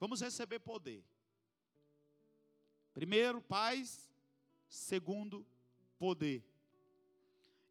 [0.00, 1.04] vamos receber poder.
[2.94, 4.10] Primeiro, paz,
[4.70, 5.46] segundo,
[5.98, 6.53] poder.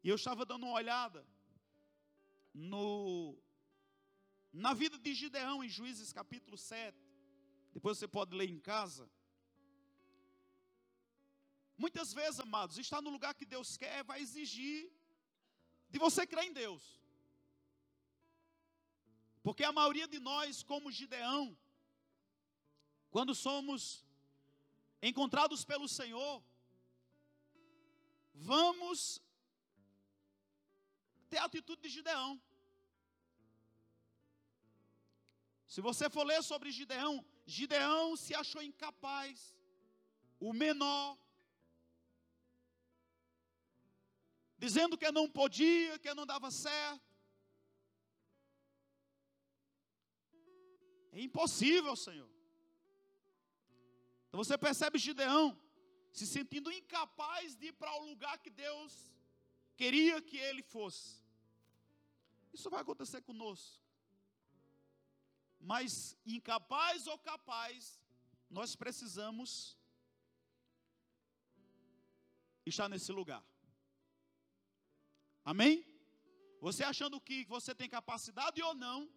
[0.04, 1.26] E eu estava dando uma olhada
[2.52, 3.38] no
[4.52, 6.96] na vida de Gideão, em Juízes capítulo 7,
[7.72, 9.10] depois você pode ler em casa.
[11.76, 14.92] Muitas vezes, amados, estar no lugar que Deus quer vai exigir
[15.88, 17.00] de você crer em Deus.
[19.42, 21.56] Porque a maioria de nós, como Gideão,
[23.10, 24.04] quando somos
[25.02, 26.44] encontrados pelo Senhor,
[28.34, 29.23] vamos
[31.34, 32.40] ter a atitude de Gideão.
[35.66, 39.58] Se você for ler sobre Gideão, Gideão se achou incapaz,
[40.38, 41.18] o menor,
[44.64, 47.12] dizendo que não podia, que não dava certo.
[51.16, 52.30] É impossível, Senhor.
[54.28, 55.44] Então você percebe Gideão
[56.12, 58.92] se sentindo incapaz de ir para o lugar que Deus
[59.76, 61.23] queria que ele fosse.
[62.54, 63.84] Isso vai acontecer conosco
[65.64, 67.98] mas incapaz ou capaz,
[68.50, 69.78] nós precisamos
[72.66, 73.42] estar nesse lugar.
[75.42, 75.84] Amém?
[76.60, 79.10] Você achando que você tem capacidade ou não,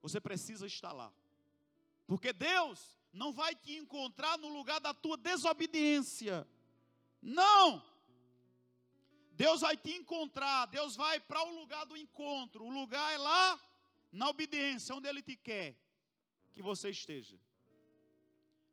[0.00, 1.12] você precisa estar lá.
[2.06, 6.46] Porque Deus não vai te encontrar no lugar da tua desobediência.
[7.20, 7.84] Não!
[9.42, 12.64] Deus vai te encontrar, Deus vai para o lugar do encontro.
[12.64, 13.60] O lugar é lá
[14.10, 15.76] na obediência, onde Ele te quer
[16.52, 17.38] que você esteja.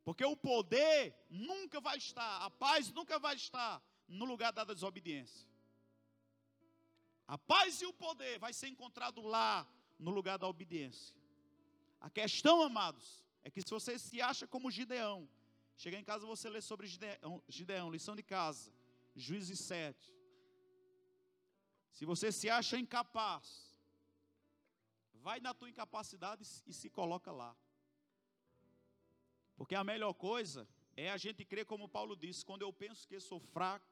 [0.04, 5.48] Porque o poder nunca vai estar, a paz nunca vai estar no lugar da desobediência.
[7.28, 9.68] A paz e o poder vai ser encontrado lá,
[10.00, 11.16] no lugar da obediência.
[12.02, 15.30] A questão, amados, é que se você se acha como Gideão,
[15.78, 18.72] chegar em casa você lê sobre Gideão, Gideão lição de casa,
[19.16, 20.15] Juízes 7.
[21.98, 23.46] Se você se acha incapaz,
[25.14, 27.56] vai na tua incapacidade e se coloca lá.
[29.56, 33.18] Porque a melhor coisa é a gente crer como Paulo disse: quando eu penso que
[33.18, 33.90] sou fraco,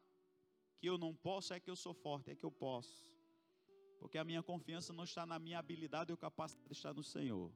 [0.79, 3.09] que eu não posso, é que eu sou forte, é que eu posso.
[4.01, 7.53] Porque a minha confiança não está na minha habilidade ou capacidade, está no Senhor.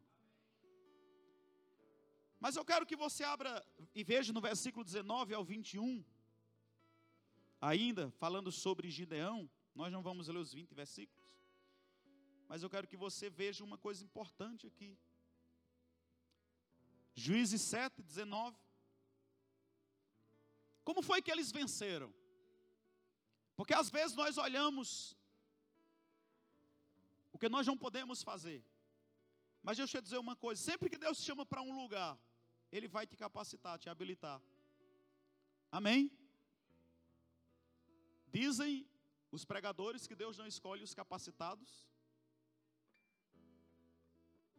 [2.40, 3.52] Mas eu quero que você abra
[3.94, 6.06] e veja no versículo 19 ao 21,
[7.60, 9.50] ainda falando sobre Gideão,
[9.80, 11.24] nós não vamos ler os 20 versículos.
[12.50, 14.98] Mas eu quero que você veja uma coisa importante aqui.
[17.14, 18.58] Juízes 7, 19.
[20.84, 22.12] Como foi que eles venceram?
[23.56, 25.16] Porque às vezes nós olhamos
[27.32, 28.60] o que nós não podemos fazer.
[29.62, 32.18] Mas deixa eu te dizer uma coisa: sempre que Deus te chama para um lugar,
[32.72, 34.42] Ele vai te capacitar, te habilitar.
[35.72, 36.12] Amém?
[38.28, 38.88] Dizem
[39.32, 41.88] os pregadores que Deus não escolhe os capacitados,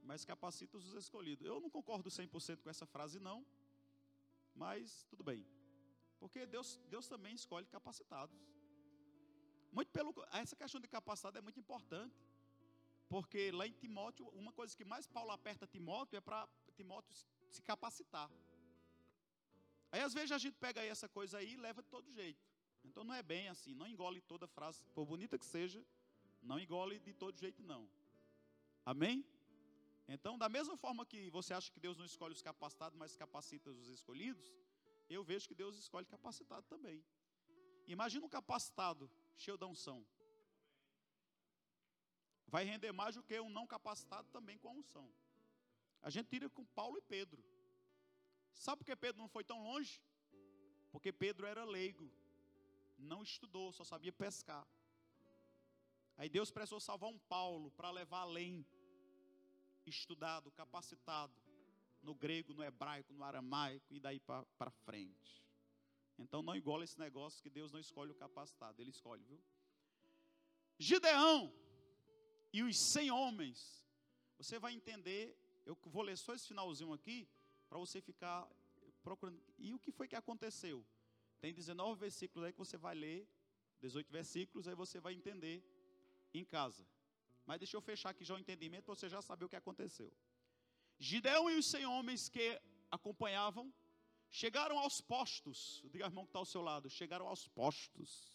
[0.02, 1.46] mas capacita os escolhidos.
[1.46, 3.46] Eu não concordo 100% com essa frase, não,
[4.54, 5.46] mas tudo bem.
[6.18, 8.38] Porque Deus, Deus também escolhe capacitados.
[9.70, 12.16] Muito pelo, essa questão de capacidade é muito importante.
[13.08, 16.46] Porque lá em Timóteo, uma coisa que mais Paulo aperta Timóteo é para
[16.76, 17.14] Timóteo
[17.50, 18.30] se capacitar.
[19.90, 22.44] Aí às vezes a gente pega aí essa coisa aí e leva de todo jeito.
[22.84, 25.84] Então não é bem assim, não engole toda frase, por bonita que seja,
[26.42, 27.88] não engole de todo jeito não.
[28.84, 29.24] Amém?
[30.08, 33.70] Então, da mesma forma que você acha que Deus não escolhe os capacitados, mas capacita
[33.70, 34.54] os escolhidos,
[35.08, 37.04] eu vejo que Deus escolhe capacitado também.
[37.86, 40.06] Imagina um capacitado cheio da unção.
[42.46, 45.12] Vai render mais do que um não capacitado também com a unção.
[46.00, 47.44] A gente tira com Paulo e Pedro.
[48.54, 50.02] Sabe por que Pedro não foi tão longe?
[50.90, 52.10] Porque Pedro era leigo,
[52.98, 54.66] não estudou, só sabia pescar.
[56.16, 58.66] Aí Deus precisou salvar um Paulo para levar além,
[59.86, 61.32] estudado, capacitado,
[62.02, 65.42] no grego, no hebraico, no aramaico e daí para frente.
[66.18, 69.40] Então não iguala esse negócio que Deus não escolhe o capacitado, Ele escolhe, viu?
[70.78, 71.52] Gideão
[72.52, 73.86] e os cem homens,
[74.36, 77.28] você vai entender, eu vou ler só esse finalzinho aqui,
[77.68, 78.48] para você ficar
[79.02, 79.40] procurando.
[79.58, 80.84] E o que foi que aconteceu?
[81.40, 83.28] Tem 19 versículos aí que você vai ler,
[83.80, 85.62] 18 versículos, aí você vai entender
[86.34, 86.86] em casa.
[87.46, 90.12] Mas deixa eu fechar aqui já o entendimento, para você já saber o que aconteceu.
[90.98, 92.60] Gideão e os cem homens que
[92.90, 93.72] acompanhavam
[94.28, 95.82] chegaram aos postos.
[95.90, 98.32] Diga irmão que está ao seu lado, chegaram aos postos.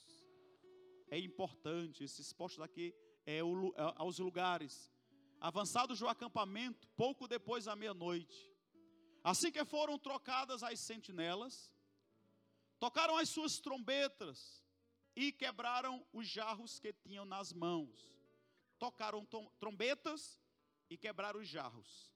[1.09, 2.95] É importante, esses postos aqui
[3.25, 4.91] é, o, é aos lugares.
[5.39, 8.51] Avançados do acampamento, pouco depois da meia-noite.
[9.23, 11.71] Assim que foram trocadas as sentinelas,
[12.83, 14.61] tocaram as suas trombetas
[15.15, 18.11] e quebraram os jarros que tinham nas mãos.
[18.77, 19.25] Tocaram
[19.57, 20.37] trombetas
[20.89, 22.11] e quebraram os jarros.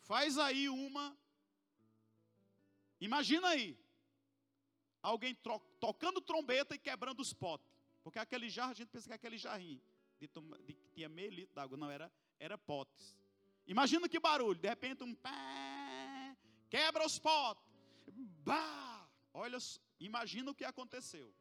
[0.00, 1.16] Faz aí uma.
[3.00, 3.78] Imagina aí.
[5.00, 5.38] Alguém
[5.78, 7.72] tocando trombeta e quebrando os potes.
[8.02, 9.80] Porque aquele jarro, a gente pensa que é aquele jarrinho
[10.18, 10.26] de,
[10.66, 11.78] de, que tinha meio litro d'água.
[11.78, 13.16] Não, era, era potes.
[13.68, 14.58] Imagina que barulho.
[14.58, 16.36] De repente um pé,
[16.68, 17.62] quebra os potes.
[18.44, 19.08] Bah!
[19.34, 19.58] Olha,
[19.98, 21.34] imagina o que aconteceu.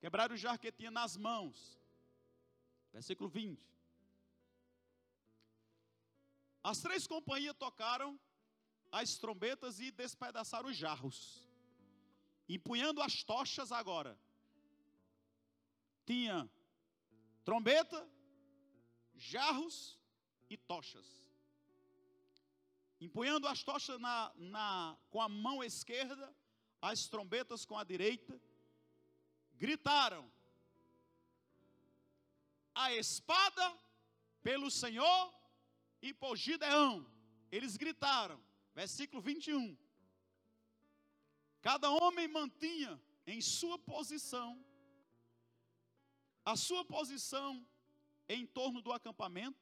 [0.00, 1.78] Quebraram o jarro que tinha nas mãos.
[2.92, 3.60] Versículo 20.
[6.62, 8.18] As três companhias tocaram
[8.90, 11.46] as trombetas e despedaçaram os jarros.
[12.48, 14.18] Empunhando as tochas agora.
[16.06, 16.48] Tinha
[17.44, 18.08] trombeta,
[19.14, 19.98] jarros
[20.48, 21.06] e tochas.
[23.00, 26.34] Empunhando as tochas na, na, com a mão esquerda,
[26.90, 28.38] as trombetas com a direita,
[29.54, 30.30] gritaram:
[32.74, 33.74] A espada
[34.42, 35.34] pelo Senhor
[36.02, 37.10] e por Gideão.
[37.50, 38.38] Eles gritaram,
[38.74, 39.76] versículo 21.
[41.62, 44.62] Cada homem mantinha em sua posição,
[46.44, 47.66] a sua posição
[48.28, 49.58] em torno do acampamento,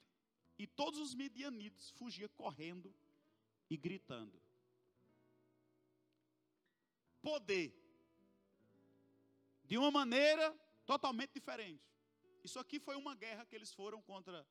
[0.58, 2.92] e todos os midianitas fugiam correndo
[3.70, 4.41] e gritando.
[7.22, 7.72] Poder,
[9.64, 10.54] de uma maneira
[10.84, 11.88] totalmente diferente.
[12.44, 14.46] Isso aqui foi uma guerra que eles foram contra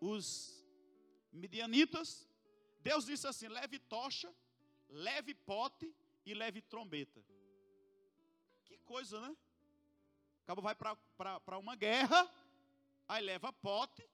[0.00, 0.64] os
[1.30, 2.28] midianitas,
[2.80, 4.32] Deus disse assim: leve tocha,
[4.88, 5.94] leve pote
[6.24, 7.22] e leve trombeta.
[8.64, 9.36] Que coisa, né?
[10.42, 12.32] O cabo vai para uma guerra,
[13.06, 14.08] aí leva pote,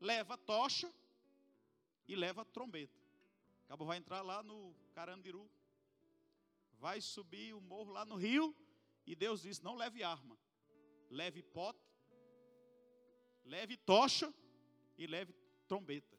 [0.00, 0.92] leva tocha
[2.08, 2.98] e leva trombeta.
[3.64, 5.48] O cabo vai entrar lá no Carandiru,
[6.82, 8.46] vai subir o morro lá no rio,
[9.06, 10.36] e Deus disse: não leve arma,
[11.08, 11.88] leve pote,
[13.44, 14.34] leve tocha
[14.98, 15.32] e leve
[15.68, 16.18] trombeta.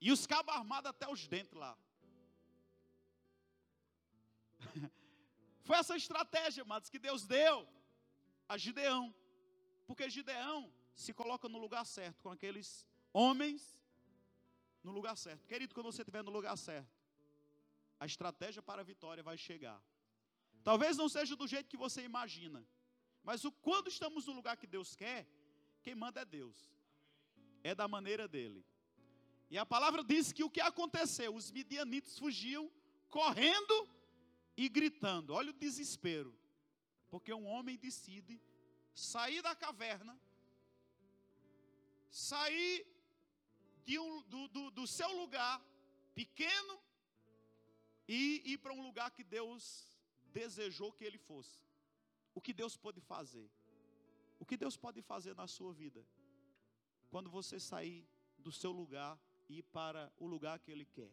[0.00, 1.78] E os cabos armados até os dentes lá.
[5.62, 7.66] Foi essa estratégia, amados, que Deus deu
[8.48, 9.14] a Gideão.
[9.86, 13.78] Porque Gideão se coloca no lugar certo, com aqueles homens
[14.82, 15.46] no lugar certo.
[15.46, 16.95] Querido, quando você estiver no lugar certo,
[17.98, 19.82] a estratégia para a vitória vai chegar.
[20.62, 22.66] Talvez não seja do jeito que você imagina,
[23.22, 25.26] mas o, quando estamos no lugar que Deus quer,
[25.82, 26.70] quem manda é Deus
[27.62, 28.64] é da maneira dele.
[29.50, 31.34] E a palavra diz que o que aconteceu?
[31.34, 32.70] Os midianitas fugiam
[33.08, 33.88] correndo
[34.56, 35.32] e gritando.
[35.32, 36.36] Olha o desespero.
[37.08, 38.40] Porque um homem decide
[38.92, 40.18] sair da caverna,
[42.10, 42.86] sair
[43.88, 45.62] um, do, do, do seu lugar
[46.14, 46.80] pequeno
[48.08, 49.62] e ir para um lugar que Deus
[50.32, 51.58] desejou que ele fosse.
[52.34, 53.50] O que Deus pode fazer?
[54.38, 56.06] O que Deus pode fazer na sua vida?
[57.16, 58.06] quando você sair
[58.38, 61.10] do seu lugar e ir para o lugar que Ele quer.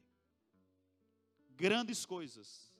[1.51, 2.73] Grandes coisas.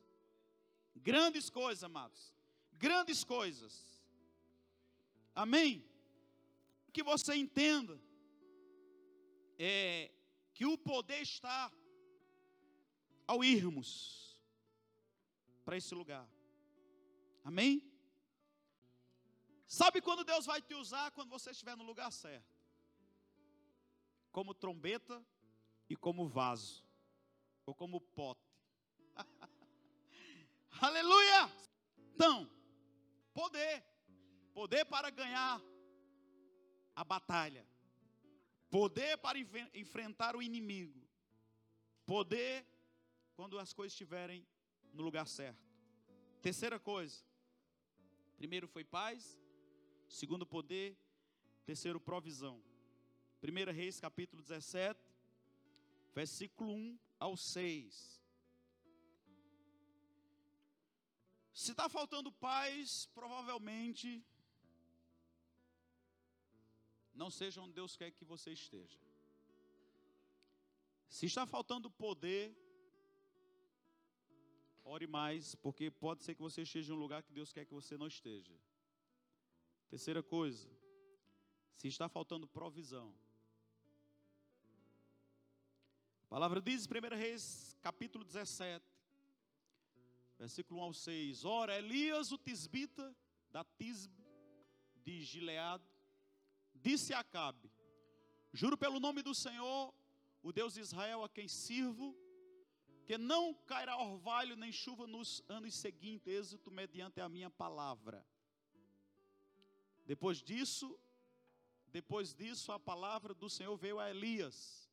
[0.95, 2.33] Grandes coisas, amados.
[2.73, 4.03] Grandes coisas.
[5.33, 5.85] Amém?
[6.91, 7.99] Que você entenda
[9.57, 10.11] é
[10.53, 11.71] que o poder está
[13.27, 14.39] ao irmos
[15.63, 16.27] para esse lugar.
[17.43, 17.91] Amém?
[19.67, 21.11] Sabe quando Deus vai te usar?
[21.11, 22.53] Quando você estiver no lugar certo.
[24.31, 25.23] Como trombeta
[25.89, 26.85] e como vaso.
[27.65, 28.41] Ou como pote.
[30.81, 31.51] Aleluia!
[32.13, 32.49] Então,
[33.33, 33.83] poder.
[34.53, 35.61] Poder para ganhar
[36.95, 37.65] a batalha.
[38.69, 39.39] Poder para
[39.73, 41.01] enfrentar o inimigo.
[42.05, 42.65] Poder
[43.35, 44.45] quando as coisas estiverem
[44.93, 45.61] no lugar certo.
[46.41, 47.23] Terceira coisa.
[48.37, 49.39] Primeiro foi paz,
[50.07, 50.97] segundo poder,
[51.65, 52.61] terceiro provisão.
[53.41, 54.99] 1 Reis capítulo 17,
[56.13, 58.21] versículo 1 ao 6.
[61.53, 64.25] Se está faltando paz, provavelmente
[67.13, 68.99] não seja onde Deus quer que você esteja.
[71.07, 72.55] Se está faltando poder,
[74.83, 77.73] ore mais, porque pode ser que você esteja em um lugar que Deus quer que
[77.73, 78.53] você não esteja.
[79.89, 80.69] Terceira coisa,
[81.75, 83.15] se está faltando provisão.
[86.23, 88.83] A palavra diz em 1 Reis, capítulo 17,
[90.37, 91.45] versículo 1 ao 6.
[91.45, 93.15] Ora, Elias, o tisbita,
[93.51, 94.25] da Tisbe,
[95.03, 95.87] de Gileado,
[96.73, 97.71] disse a Acabe:
[98.51, 99.93] Juro pelo nome do Senhor,
[100.41, 102.17] o Deus de Israel a quem sirvo,
[103.05, 108.25] que não cairá orvalho nem chuva nos anos seguintes, êxito mediante a minha palavra.
[110.05, 110.97] Depois disso,
[111.87, 114.89] depois disso a palavra do Senhor veio a Elias.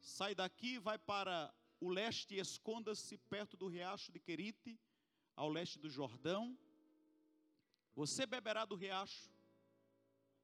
[0.00, 4.78] Sai daqui, vai para o leste e esconda-se perto do riacho de Querite,
[5.36, 6.56] ao leste do Jordão.
[7.94, 9.30] Você beberá do riacho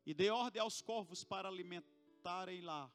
[0.07, 2.91] e dê ordem aos corvos para alimentarem lá.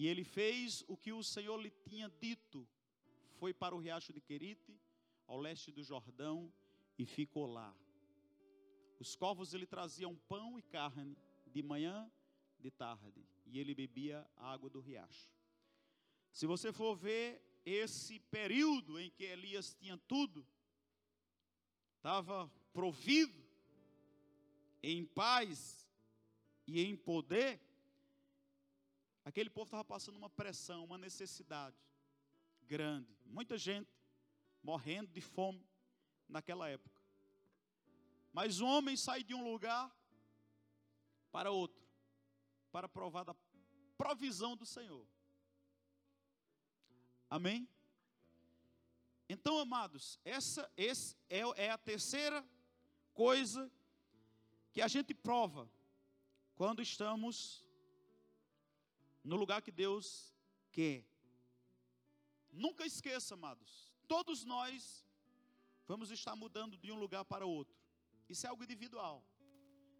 [0.00, 2.66] E ele fez o que o Senhor lhe tinha dito.
[3.38, 4.74] Foi para o riacho de Querite,
[5.26, 6.50] ao leste do Jordão,
[6.96, 7.76] e ficou lá.
[8.98, 12.10] Os corvos ele traziam pão e carne, de manhã,
[12.58, 15.28] de tarde, e ele bebia a água do riacho.
[16.32, 20.46] Se você for ver esse período em que Elias tinha tudo,
[21.98, 23.38] estava provido,
[24.82, 25.86] em paz
[26.66, 27.60] e em poder,
[29.30, 31.76] aquele povo estava passando uma pressão, uma necessidade
[32.66, 33.16] grande.
[33.24, 33.88] Muita gente
[34.62, 35.64] morrendo de fome
[36.28, 37.00] naquela época.
[38.32, 39.90] Mas o homem sai de um lugar
[41.30, 41.80] para outro,
[42.72, 43.34] para provar da
[43.96, 45.06] provisão do Senhor.
[47.28, 47.68] Amém?
[49.28, 52.44] Então, amados, essa, essa é, é a terceira
[53.14, 53.70] coisa
[54.72, 55.70] que a gente prova
[56.56, 57.64] quando estamos
[59.22, 60.34] no lugar que Deus
[60.72, 61.04] quer.
[62.50, 65.06] Nunca esqueça, amados, todos nós
[65.86, 67.76] vamos estar mudando de um lugar para outro.
[68.28, 69.24] Isso é algo individual.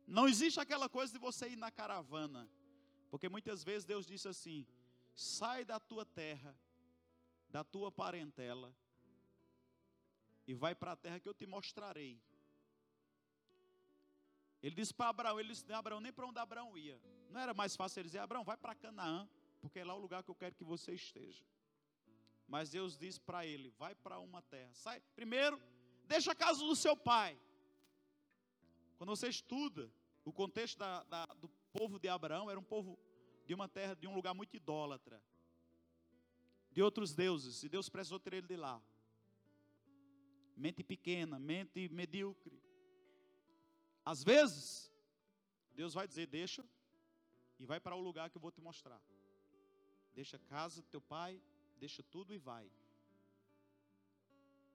[0.07, 2.51] Não existe aquela coisa de você ir na caravana,
[3.11, 4.67] porque muitas vezes Deus disse assim:
[5.15, 6.57] sai da tua terra,
[7.49, 8.75] da tua parentela,
[10.47, 12.21] e vai para a terra que eu te mostrarei.
[14.63, 17.01] Ele disse para Abraão, ele disse Abraão, nem para onde Abraão ia.
[17.31, 19.29] Não era mais fácil ele dizer, Abraão, vai para Canaã,
[19.61, 21.45] porque é lá o lugar que eu quero que você esteja.
[22.47, 24.71] Mas Deus disse para ele, vai para uma terra.
[24.75, 25.61] Sai, primeiro,
[26.07, 27.41] deixa a casa do seu pai.
[28.99, 29.91] Quando você estuda
[30.25, 32.99] o contexto da, da, do povo de Abraão, era um povo
[33.47, 35.23] de uma terra, de um lugar muito idólatra.
[36.71, 38.81] De outros deuses, e Deus precisou ter ele de lá.
[40.57, 42.61] Mente pequena, mente medíocre.
[44.13, 44.93] Às vezes,
[45.81, 46.63] Deus vai dizer: deixa
[47.61, 49.01] e vai para o lugar que eu vou te mostrar.
[50.13, 51.41] Deixa a casa do teu pai,
[51.79, 52.67] deixa tudo e vai.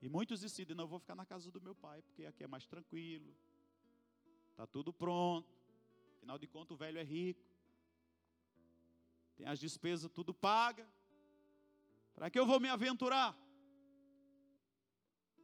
[0.01, 2.47] E muitos decidem: não, eu vou ficar na casa do meu pai, porque aqui é
[2.47, 3.35] mais tranquilo,
[4.51, 5.53] está tudo pronto.
[6.15, 7.45] Afinal de contas, o velho é rico,
[9.35, 10.87] tem as despesas tudo paga.
[12.13, 13.37] Para que eu vou me aventurar?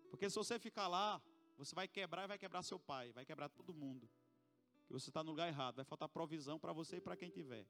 [0.10, 1.22] Porque se você ficar lá,
[1.66, 4.10] você vai quebrar e vai quebrar seu pai, vai quebrar todo mundo.
[4.88, 7.68] Que você está no lugar errado, vai faltar provisão para você e para quem tiver.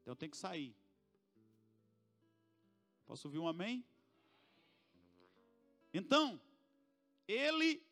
[0.00, 0.74] Então tem que sair.
[3.06, 3.84] Posso ouvir um amém?
[5.92, 6.40] Então,
[7.28, 7.86] ele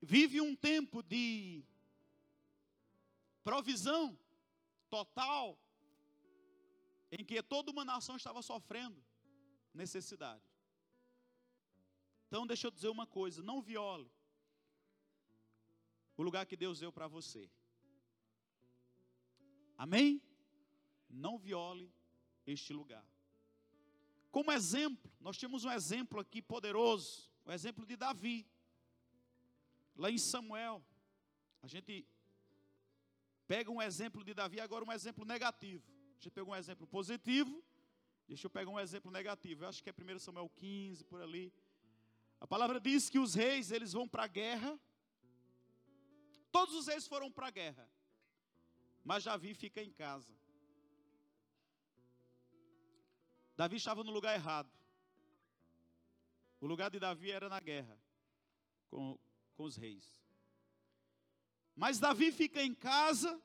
[0.00, 1.64] vive um tempo de
[3.42, 4.18] provisão
[4.90, 5.58] total,
[7.10, 9.02] em que toda uma nação estava sofrendo
[9.72, 10.47] necessidade.
[12.28, 14.08] Então, deixa eu dizer uma coisa: não viole
[16.16, 17.50] o lugar que Deus deu para você.
[19.76, 20.20] Amém?
[21.08, 21.90] Não viole
[22.46, 23.06] este lugar.
[24.30, 28.46] Como exemplo, nós temos um exemplo aqui poderoso, o exemplo de Davi.
[29.96, 30.84] Lá em Samuel,
[31.62, 32.06] a gente
[33.46, 35.90] pega um exemplo de Davi, agora um exemplo negativo.
[36.10, 37.64] A gente pegou um exemplo positivo,
[38.26, 39.64] deixa eu pegar um exemplo negativo.
[39.64, 41.52] Eu acho que é 1 Samuel 15, por ali.
[42.40, 44.78] A palavra diz que os reis, eles vão para a guerra.
[46.50, 47.88] Todos os reis foram para a guerra.
[49.04, 50.32] Mas Davi fica em casa.
[53.56, 54.70] Davi estava no lugar errado.
[56.60, 57.98] O lugar de Davi era na guerra
[58.88, 59.18] com,
[59.56, 60.20] com os reis.
[61.74, 63.40] Mas Davi fica em casa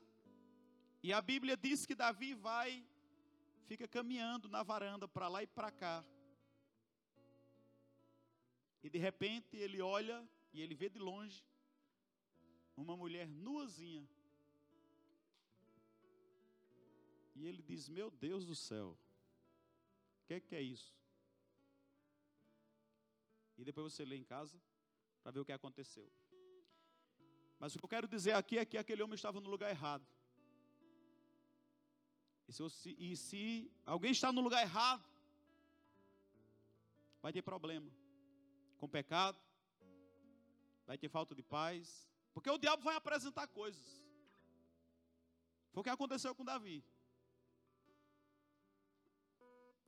[1.01, 2.83] e a Bíblia diz que Davi vai,
[3.67, 6.03] fica caminhando na varanda para lá e para cá.
[8.83, 11.41] E de repente ele olha e ele vê de longe
[12.75, 14.07] uma mulher nuazinha.
[17.33, 18.97] E ele diz: Meu Deus do céu,
[20.21, 20.93] o que, é que é isso?
[23.57, 24.61] E depois você lê em casa
[25.21, 26.11] para ver o que aconteceu.
[27.57, 30.05] Mas o que eu quero dizer aqui é que aquele homem estava no lugar errado.
[32.45, 35.07] E se, e se alguém está no lugar errado,
[37.21, 37.89] vai ter problema
[38.83, 39.39] com pecado,
[40.85, 44.03] vai ter falta de paz, porque o diabo vai apresentar coisas.
[45.71, 46.83] Foi o que aconteceu com Davi.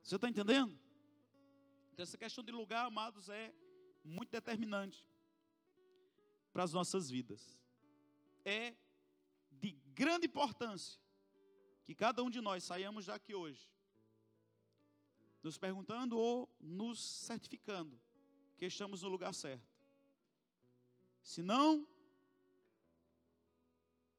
[0.02, 0.80] Você está entendendo?
[1.92, 3.54] Então, essa questão de lugar, amados, é
[4.02, 5.06] muito determinante
[6.50, 7.60] para as nossas vidas.
[8.46, 8.74] É
[9.50, 10.98] de grande importância
[11.84, 13.70] que cada um de nós saiamos daqui hoje,
[15.42, 18.00] nos perguntando ou nos certificando
[18.56, 19.66] que estamos no lugar certo.
[21.22, 21.86] Se não,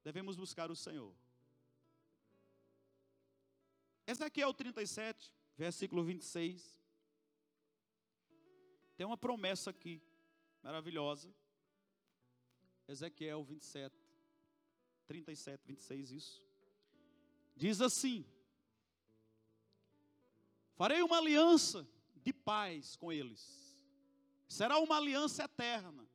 [0.03, 1.13] devemos buscar o Senhor.
[4.05, 6.79] Ezequiel 37, versículo 26.
[8.95, 10.01] Tem uma promessa aqui,
[10.63, 11.33] maravilhosa.
[12.87, 13.93] Ezequiel 27,
[15.07, 16.43] 37, 26, isso.
[17.55, 18.25] Diz assim:
[20.75, 21.87] Farei uma aliança
[22.23, 23.66] de paz com eles,
[24.47, 26.07] será uma aliança eterna.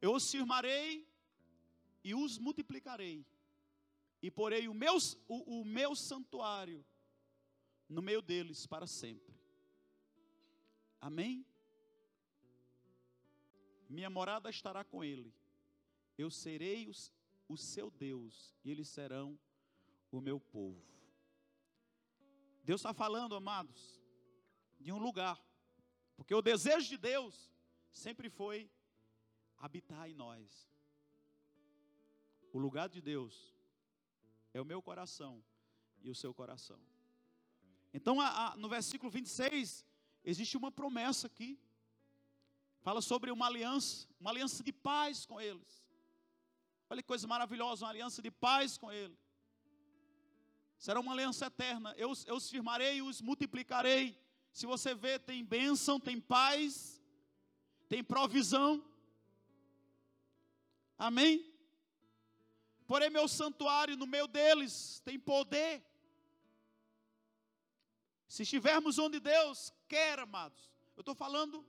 [0.00, 1.08] Eu os firmarei
[2.04, 3.26] e os multiplicarei,
[4.22, 4.96] e porei o meu,
[5.26, 6.84] o, o meu santuário
[7.88, 9.34] no meio deles para sempre.
[11.00, 11.44] Amém?
[13.88, 15.32] Minha morada estará com ele.
[16.16, 17.12] Eu serei os,
[17.48, 19.38] o seu Deus e eles serão
[20.10, 20.82] o meu povo.
[22.62, 23.98] Deus está falando, amados,
[24.78, 25.42] de um lugar,
[26.18, 27.48] porque o desejo de Deus
[27.92, 28.68] sempre foi
[29.56, 30.68] habitar em nós.
[32.52, 33.54] O lugar de Deus
[34.52, 35.42] é o meu coração
[36.02, 36.80] e o seu coração.
[37.94, 39.86] Então, a, a, no versículo 26,
[40.24, 41.56] existe uma promessa aqui.
[42.80, 45.86] Fala sobre uma aliança, uma aliança de paz com eles.
[46.90, 49.16] Olha que coisa maravilhosa, uma aliança de paz com ele.
[50.78, 51.94] Será uma aliança eterna.
[51.96, 54.18] Eu, eu os firmarei e os multiplicarei.
[54.58, 57.00] Se você vê, tem bênção, tem paz,
[57.88, 58.84] tem provisão.
[60.98, 61.48] Amém?
[62.84, 65.80] Porém, meu santuário no meio deles tem poder.
[68.26, 71.64] Se estivermos onde Deus quer, amados, eu estou falando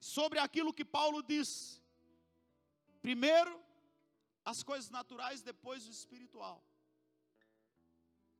[0.00, 1.80] sobre aquilo que Paulo disse.
[3.00, 3.62] Primeiro,
[4.44, 6.58] as coisas naturais, depois o espiritual.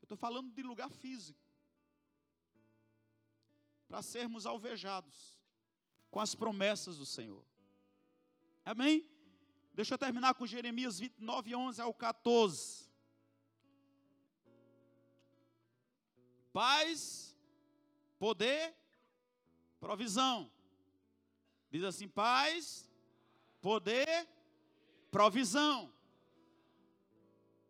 [0.00, 1.41] Eu estou falando de lugar físico.
[3.92, 5.38] Para sermos alvejados
[6.10, 7.44] com as promessas do Senhor.
[8.64, 9.06] Amém?
[9.74, 12.90] Deixa eu terminar com Jeremias 29, 11 ao 14.
[16.54, 17.36] Paz,
[18.18, 18.74] poder,
[19.78, 20.50] provisão.
[21.70, 22.90] Diz assim: paz,
[23.60, 24.26] poder,
[25.10, 25.92] provisão.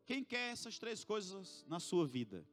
[0.06, 2.46] Quem quer essas três coisas na sua vida?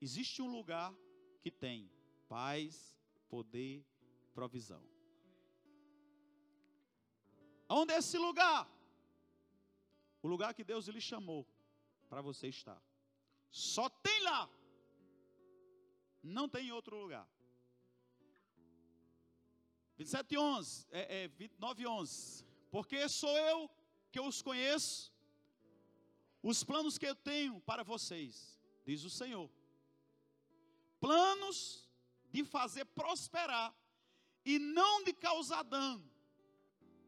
[0.00, 0.94] Existe um lugar
[1.40, 1.90] que tem
[2.28, 2.96] paz,
[3.28, 3.84] poder,
[4.34, 4.82] provisão.
[7.68, 8.68] Onde é esse lugar?
[10.22, 11.46] O lugar que Deus lhe chamou
[12.08, 12.80] para você estar.
[13.50, 14.48] Só tem lá.
[16.22, 17.28] Não tem em outro lugar.
[19.96, 22.44] 27, 11, é, é, 29, 11.
[22.70, 23.70] Porque sou eu
[24.12, 25.12] que os conheço,
[26.42, 29.50] os planos que eu tenho para vocês, diz o Senhor.
[31.00, 31.87] Planos
[32.30, 33.74] de fazer prosperar
[34.44, 36.10] e não de causar dano.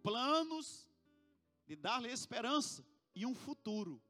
[0.02, 0.88] Planos
[1.66, 4.02] de dar-lhe esperança e um futuro.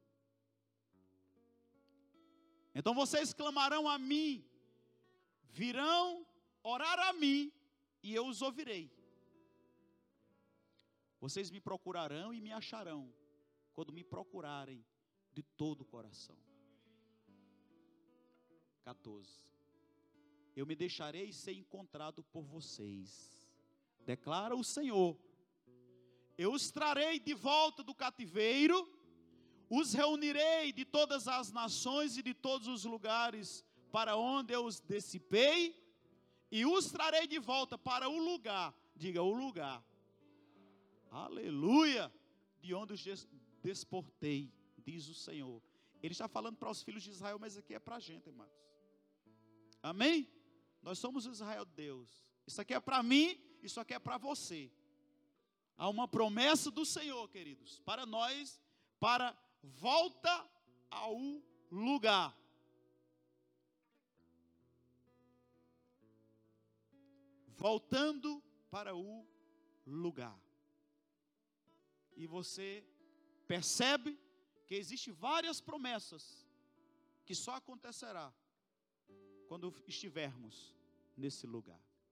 [2.75, 4.45] Então vocês clamarão a mim,
[5.49, 6.27] virão
[6.63, 7.53] orar a mim,
[8.03, 8.91] e eu os ouvirei.
[11.21, 13.13] Vocês me procurarão e me acharão,
[13.75, 14.85] quando me procurarem
[15.33, 16.39] de todo o coração.
[18.85, 19.50] 14.
[20.55, 23.49] Eu me deixarei ser encontrado por vocês,
[24.05, 25.17] declara o Senhor.
[26.37, 28.89] Eu os trarei de volta do cativeiro,
[29.69, 34.81] os reunirei de todas as nações e de todos os lugares para onde eu os
[34.81, 35.77] dissipei,
[36.51, 39.85] e os trarei de volta para o lugar, diga o lugar,
[41.11, 42.13] aleluia,
[42.61, 43.29] de onde os
[43.63, 45.63] desportei, diz o Senhor.
[46.03, 48.51] Ele está falando para os filhos de Israel, mas aqui é para a gente, irmãos.
[49.83, 50.29] Amém?
[50.83, 52.25] Nós somos o Israel de Deus.
[52.47, 54.73] Isso aqui é para mim, isso aqui é para você.
[55.77, 58.61] Há uma promessa do Senhor, queridos, para nós,
[58.99, 60.49] para volta
[60.91, 61.17] ao
[61.71, 62.37] lugar.
[67.57, 69.27] Voltando para o
[69.87, 70.39] lugar.
[72.17, 72.85] E você
[73.47, 74.19] percebe
[74.67, 76.47] que existem várias promessas
[77.25, 78.33] que só acontecerá
[79.51, 80.73] quando estivermos
[81.17, 81.90] nesse lugar.